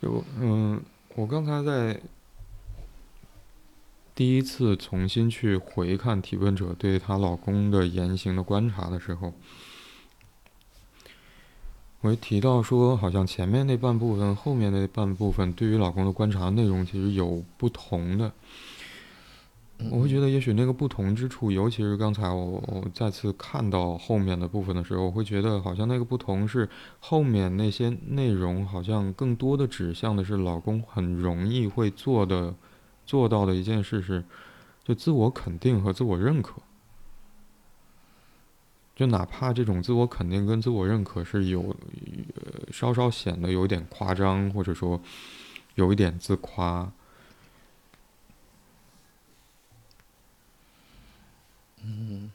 [0.00, 0.80] 有嗯，
[1.16, 2.00] 我刚才在
[4.14, 9.32] 第一次重新去回看提问者对她老公的言行的观察的时候，
[12.00, 18.32] 我提到说，好像前面那半部分、后面那半部分对于老公的观察内容其实有不同的。
[19.90, 26.68] 我会觉得，也许那个不同之处，尤其是刚才我我再次看到后面的部分的时候，我会觉得好像那个不同是
[26.98, 32.52] 后面那些内容，好像更多的指向的是老公很容易会做的
[33.06, 34.24] 做到的一件事是，
[34.84, 36.60] 就自我肯定和自我认可。
[38.96, 41.76] 就哪怕这种自我肯定跟自我认可是有
[42.72, 45.00] 稍稍显得有点夸张，或者说
[45.76, 46.92] 有一点自夸。
[51.82, 52.30] 嗯，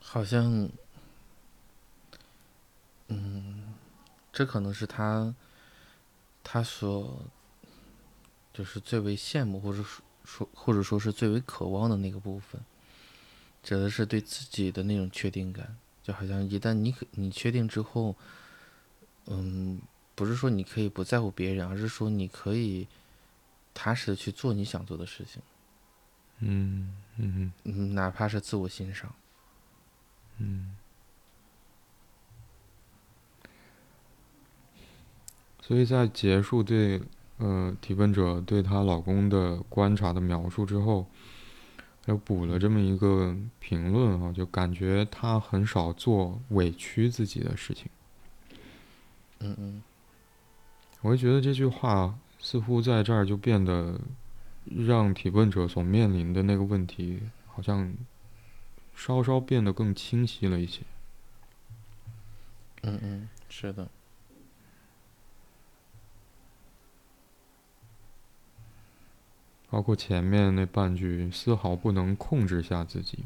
[0.00, 0.68] 好像，
[3.08, 3.74] 嗯，
[4.32, 5.34] 这可能是他，
[6.42, 7.24] 他所，
[8.52, 12.60] 就是最为羡慕，或者说说，或者说是最为渴望的那个部分，
[13.62, 18.16] 指的是对自己的那种确定感，就好像一旦你可你确定之后，
[19.26, 19.80] 嗯。
[20.14, 22.86] 不是说你可以不在乎别人，而是说你可以
[23.72, 25.42] 踏实的去做你想做的事情。
[26.40, 29.14] 嗯嗯嗯，哪怕是自我欣赏。
[30.38, 30.76] 嗯。
[35.60, 37.00] 所以在结束对
[37.38, 41.06] 呃提问者对她老公的观察的描述之后，
[42.06, 47.86] 又补了这么一个评论啊，就感觉她很少做委屈自己的事情。
[49.38, 49.82] 嗯嗯，
[51.02, 54.00] 我会觉得这句话似乎在这儿就变得
[54.64, 57.92] 让提问者所面临的那个问题，好像
[58.94, 60.82] 稍稍变得更清晰了一些。
[62.82, 63.88] 嗯嗯，是的。
[69.68, 73.24] 包括前面那半句，丝毫不能控制下自己。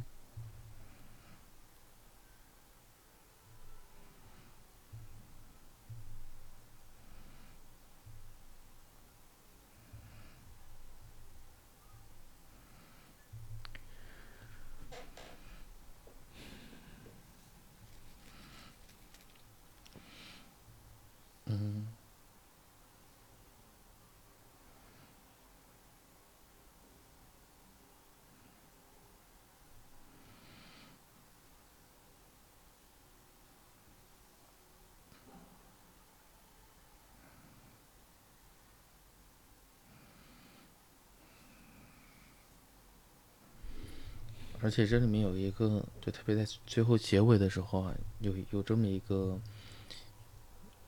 [44.66, 49.40] 而且这里面有一个，就特别在最后结尾的时候啊，有有这么一个，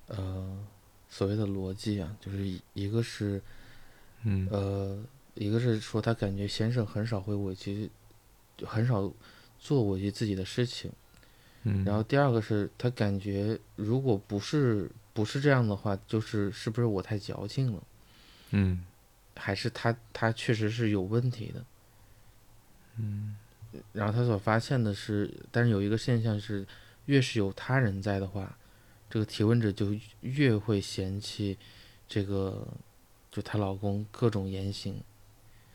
[0.09, 0.66] 呃，
[1.09, 3.41] 所谓的逻辑啊，就是一个是，
[4.24, 4.99] 嗯，呃，
[5.35, 7.89] 一个是说他感觉先生很少会委屈，
[8.64, 9.12] 很少
[9.61, 10.91] 做委屈自己的事情，
[11.62, 17.83] 嗯，然后第二个是他感觉如果不是不是这样的话，就是是不是我太矫情了，
[18.51, 18.85] 嗯，
[19.37, 21.64] 还是他他确实是有问题的，
[22.97, 23.37] 嗯。
[23.93, 26.66] 然后他所发现的是，但是有一个现象是，
[27.07, 28.57] 越是有他人在的话，
[29.11, 31.57] 这个提问者就越会嫌弃
[32.09, 32.66] 这个，
[33.31, 35.01] 就她老公各种言行。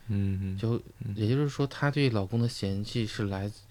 [0.08, 0.82] 嗯，就
[1.16, 3.62] 也就是说，她对老公的嫌弃是来自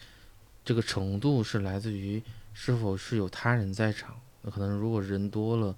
[0.64, 2.22] 这个程度是来自于
[2.54, 4.18] 是否是有他人在场。
[4.42, 5.76] 那可能如果人多了，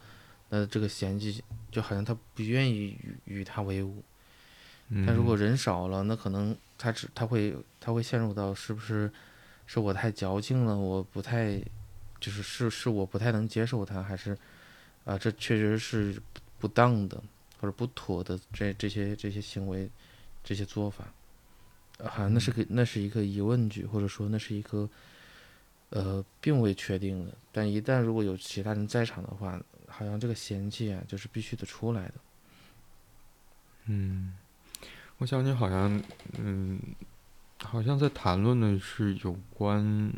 [0.49, 4.03] 那这个嫌弃就好像他不愿意与与他为伍。
[5.05, 9.11] 但如果人少了，那可能他只他会他会陷入到是不是
[9.67, 11.61] 是我太矫情了，我不太
[12.21, 14.39] 就是是是我不太能接受他，还是
[15.05, 16.23] 啊这确实是
[16.61, 17.21] 不当的
[17.61, 19.91] 或者不妥的这这些这些行为
[20.45, 21.05] 这些做法。
[21.99, 24.89] 啊那是个那是一个疑问句，或者说那是一个
[25.91, 32.15] 呃并未确定的，但一旦如果有其他人在场的话，好像这个嫌弃啊就是必须得出来的，
[33.87, 34.35] 嗯。
[35.25, 36.03] 我想你好像，
[36.39, 36.79] 嗯，
[37.63, 40.13] 好像在谈论的是有关，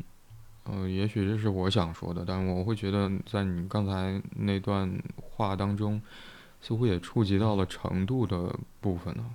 [0.64, 4.92] 呃，也许这是我想说的，但我会觉得在你刚才那段
[5.22, 6.02] 话当中，
[6.60, 9.32] 似乎也触及到了程度的部分呢。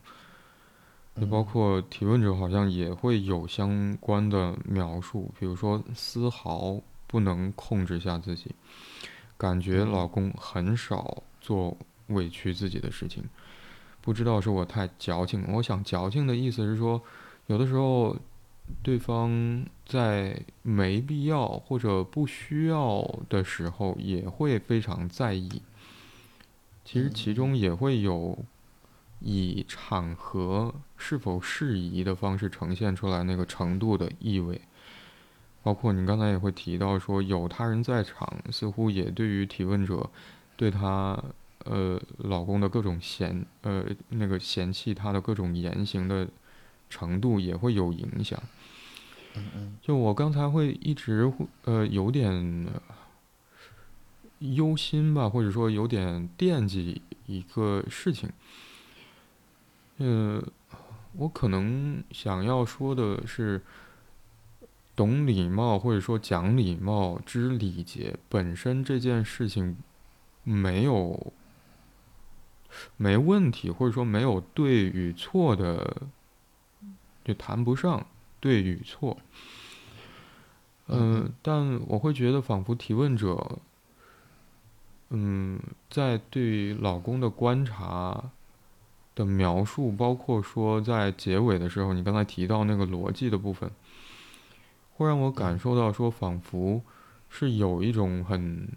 [1.15, 8.53] 就包括提问者好像也会有相关的描述，比如说丝毫不能控制下自己，
[9.38, 13.24] 感觉老公很少做委屈自己的事情。
[14.02, 15.45] 不知道是我太矫情。
[15.54, 16.99] 我想矫情的意思是说，
[17.45, 18.18] 有的时候，
[18.82, 25.62] 对方在没必要或者不需要的时候，也会非常在意。
[26.84, 28.38] 其实其中也会有
[29.20, 34.60] 以场合是否适宜的方式呈现出来那个程度的意味。
[35.62, 40.10] 包括你刚才也会提到说，有他人在场，似乎也对于提问者
[40.58, 41.24] 对他。
[41.66, 46.28] 呃，老公的各种嫌，呃，那个嫌弃他的各种言行的
[46.89, 48.41] 程度也会有影响。
[49.82, 51.32] 就我刚才会一直
[51.64, 52.68] 呃有点
[54.39, 58.30] 忧心吧，或者说有点惦记一个事情。
[59.97, 60.43] 呃，
[61.14, 63.62] 我可能想要说的是，
[64.95, 69.78] 懂礼貌或者说讲礼貌、知礼节本身这件事情
[70.43, 71.32] 没有。
[72.97, 76.03] 没问题，或者说没有对与错的，
[77.24, 78.05] 就谈不上
[78.39, 79.17] 对与错。
[80.88, 83.59] 嗯，但我会觉得，仿佛提问者，
[85.09, 85.59] 嗯，
[85.89, 88.32] 在对于老公的观察
[89.15, 93.72] 的描述，包括说在结尾的时候，你刚才提到那个逻辑的部分，
[94.95, 96.82] 会让我感受到说，仿佛
[97.30, 98.67] 是有一种很，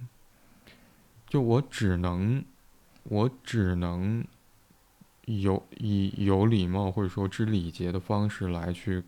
[1.29, 2.45] 就我只能。
[3.05, 4.25] 我只能
[5.27, 9.03] 有以有礼貌或者说知礼节的方式来去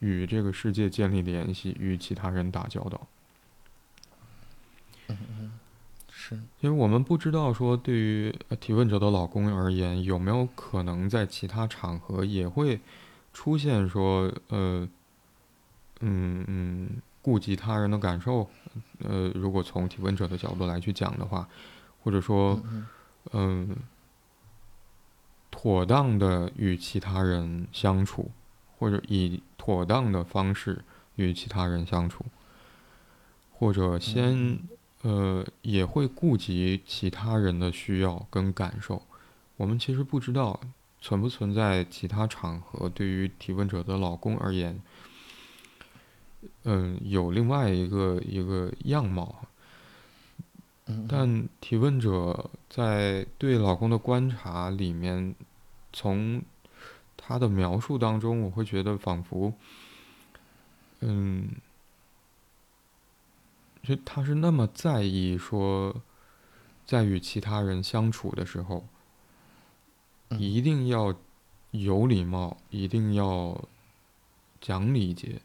[0.00, 3.06] 与这个世界建立联系，与其他人打交道。
[5.08, 5.52] 嗯，
[6.10, 6.34] 是。
[6.60, 12.80] 因为我们不知道说对于提问者的老公而言，有没有可能在其他场合也会
[13.32, 14.88] 出现说呃
[16.00, 16.90] 嗯嗯
[17.22, 18.48] 顾及他人的感受，
[19.00, 21.48] 呃，如果从提问者的角度来去讲的话，
[22.02, 22.62] 或者说
[25.50, 28.30] 妥当的与其他人相处，
[28.78, 30.84] 或者以妥当的方式
[31.16, 32.24] 与其他人相处，
[33.52, 34.60] 或者先
[35.02, 39.02] 呃也会顾及其他人的需要跟感受。
[39.56, 40.60] 我们其实不知道
[41.00, 44.80] 存不存在其他场合，对于提问者的老公而言，
[46.62, 49.47] 嗯，有另外一个一个样貌。
[51.08, 55.34] 但提问者在对老公的观察里面，
[55.92, 56.42] 从
[57.16, 59.52] 他的描述当中，我会觉得仿佛，
[61.00, 61.50] 嗯，
[63.82, 66.02] 就他是那么在意说，
[66.86, 68.86] 在与其他人相处的时候。
[70.30, 71.14] 一定要
[71.70, 73.66] 有礼貌，一定要
[74.60, 75.40] 讲礼节。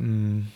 [0.00, 0.46] 嗯，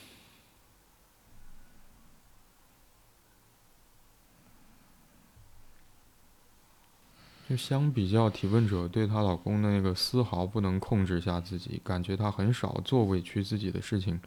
[7.49, 14.21] 就相比较提问者对她老公的那个丝毫不能控制下自己，感觉他很少做委屈自己的事情，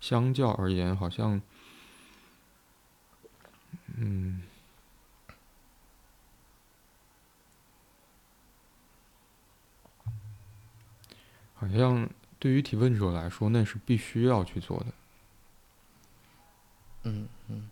[0.00, 1.42] 相较而言，好像。
[3.96, 4.42] 嗯，
[11.54, 12.08] 好像
[12.42, 14.86] 对于提问者来说，那是必须要去做的。
[17.04, 17.70] 嗯嗯。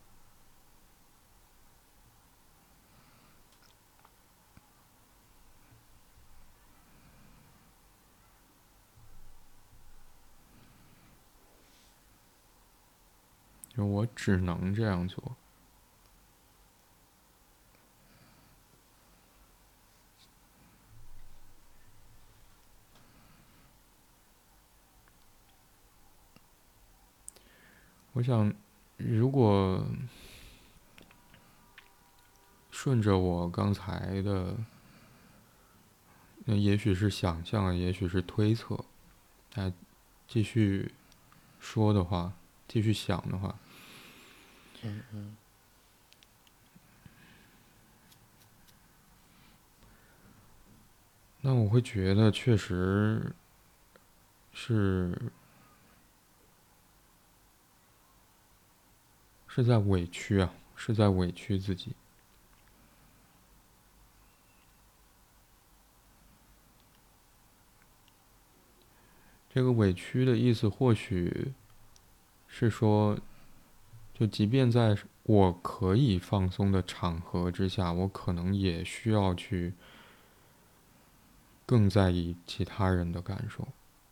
[13.77, 15.35] 就我只能这样做。
[28.21, 28.53] 我想，
[28.99, 29.83] 如果
[32.71, 34.55] 顺着我刚才的，
[36.45, 38.85] 那也许是想象，也许是推测，
[39.55, 39.73] 哎，
[40.29, 40.93] 继续
[41.61, 42.35] 说的话，
[42.68, 43.59] 继续想的话，
[44.83, 45.37] 嗯嗯，
[51.41, 53.35] 那我会觉得确实
[54.53, 55.18] 是。
[59.53, 61.92] 是在委屈啊，是在委屈自己。
[69.53, 71.53] 这个委屈的意思，或许
[72.46, 73.18] 是说，
[74.14, 79.74] 就即便在我可以放松的场合之下，我可能也需要去
[81.66, 83.66] 更在意其他人的感受，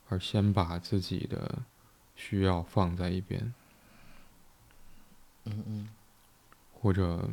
[0.08, 1.62] 而先把自己的
[2.16, 3.54] 需要放在一边。
[5.50, 5.88] 嗯嗯，
[6.74, 7.28] 或者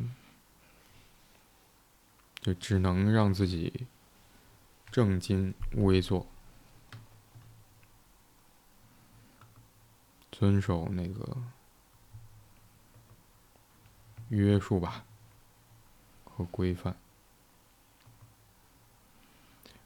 [2.42, 3.86] 就只能让自己
[4.90, 6.26] 正襟危坐，
[10.32, 11.38] 遵守那个
[14.30, 15.04] 约束吧
[16.24, 16.96] 和规范，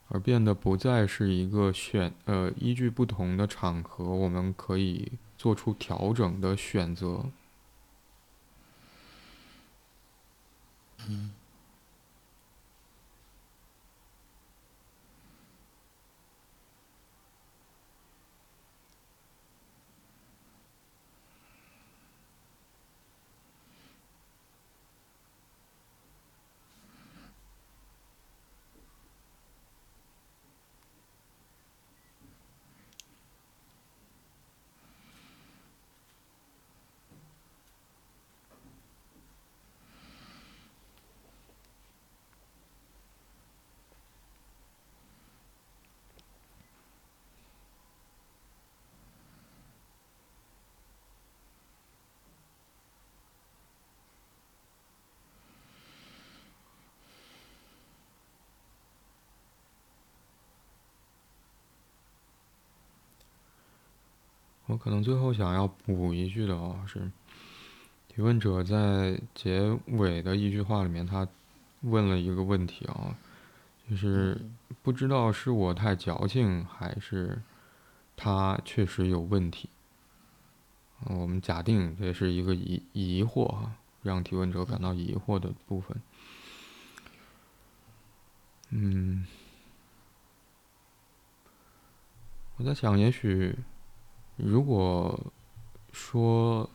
[0.10, 7.32] 而变得不再是一个选呃依据不同的场合，我们可以做出调整的选择。
[11.10, 11.39] 嗯。
[64.70, 67.12] 我可能最后想要补一句的啊，是
[68.08, 71.28] 提问者在结尾的一句话里面，他
[71.82, 73.18] 问了一个问题啊，
[73.90, 74.40] 就是
[74.84, 77.42] 不知道是我太矫情，还是
[78.16, 79.68] 他确实有问题。
[81.06, 85.98] 我们假定这是一个疑疑惑哈，让提问者感到疑惑的部分。
[88.70, 89.26] 嗯，
[92.58, 93.58] 我在想，也许
[94.42, 95.20] 如果
[95.92, 96.70] 说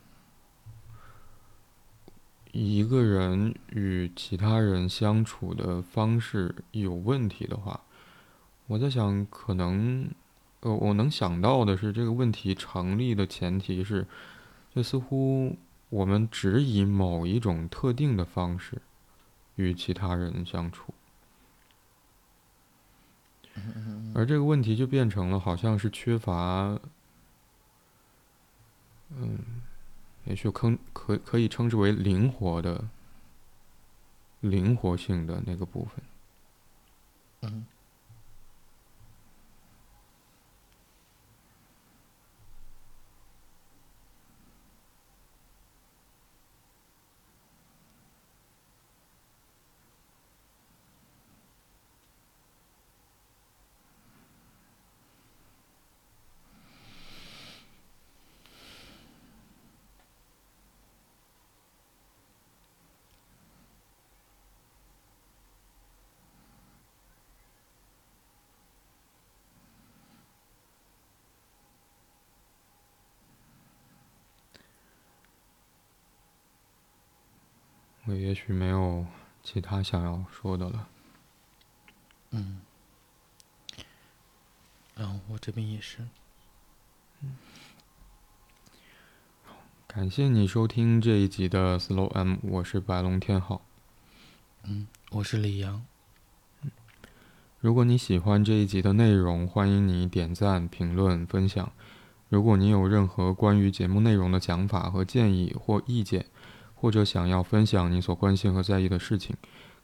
[2.52, 7.80] 一个人与其他人相处的方式有问题的话，
[8.66, 10.08] 我在想，可能
[10.60, 14.06] 呃，我能想到的是，这个问题成立的前提是，
[14.74, 15.56] 就似乎
[15.88, 18.80] 我们只以某一种特定的方式
[19.56, 20.92] 与其他人相处。
[24.14, 26.78] 而这个问题就变成了，好像是缺乏，
[29.10, 29.38] 嗯，
[30.24, 32.88] 也许可可可以称之为灵活的、
[34.40, 36.04] 灵活性的那个部分。
[37.42, 37.66] 嗯。
[78.44, 79.06] 我也许没有
[79.42, 80.86] 其他想要说的了。
[82.30, 82.60] 嗯，
[84.96, 86.00] 嗯，我这边也是。
[87.22, 87.36] 嗯，
[89.86, 93.62] 感谢你收听这一集的 Slow M，我是白龙天浩。
[94.64, 95.82] 嗯，我是李阳。
[96.60, 96.70] 嗯，
[97.60, 101.72] 如果你喜欢这一集的内容，欢迎你点赞、评论、分享。
[102.28, 106.26] 如果你有任何关于节目内容的想法和建议或意见，
[106.84, 109.34] 或者想要分享你所关心和在意的事情，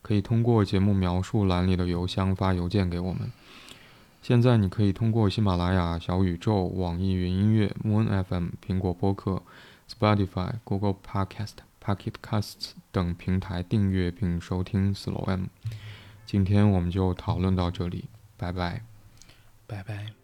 [0.03, 3.33] 可以通过节目描述栏里的邮箱发邮件给我们。
[4.21, 9.43] 现在你可以通过喜马拉雅、小宇宙、网易云音乐、Moon FM、苹果播客、
[9.91, 15.45] Spotify、Google Podcast、Pocket Casts 等平台订阅并收听 Slow M。
[16.27, 18.83] 今天我们就讨论到这里，拜拜，
[19.67, 20.20] 拜拜。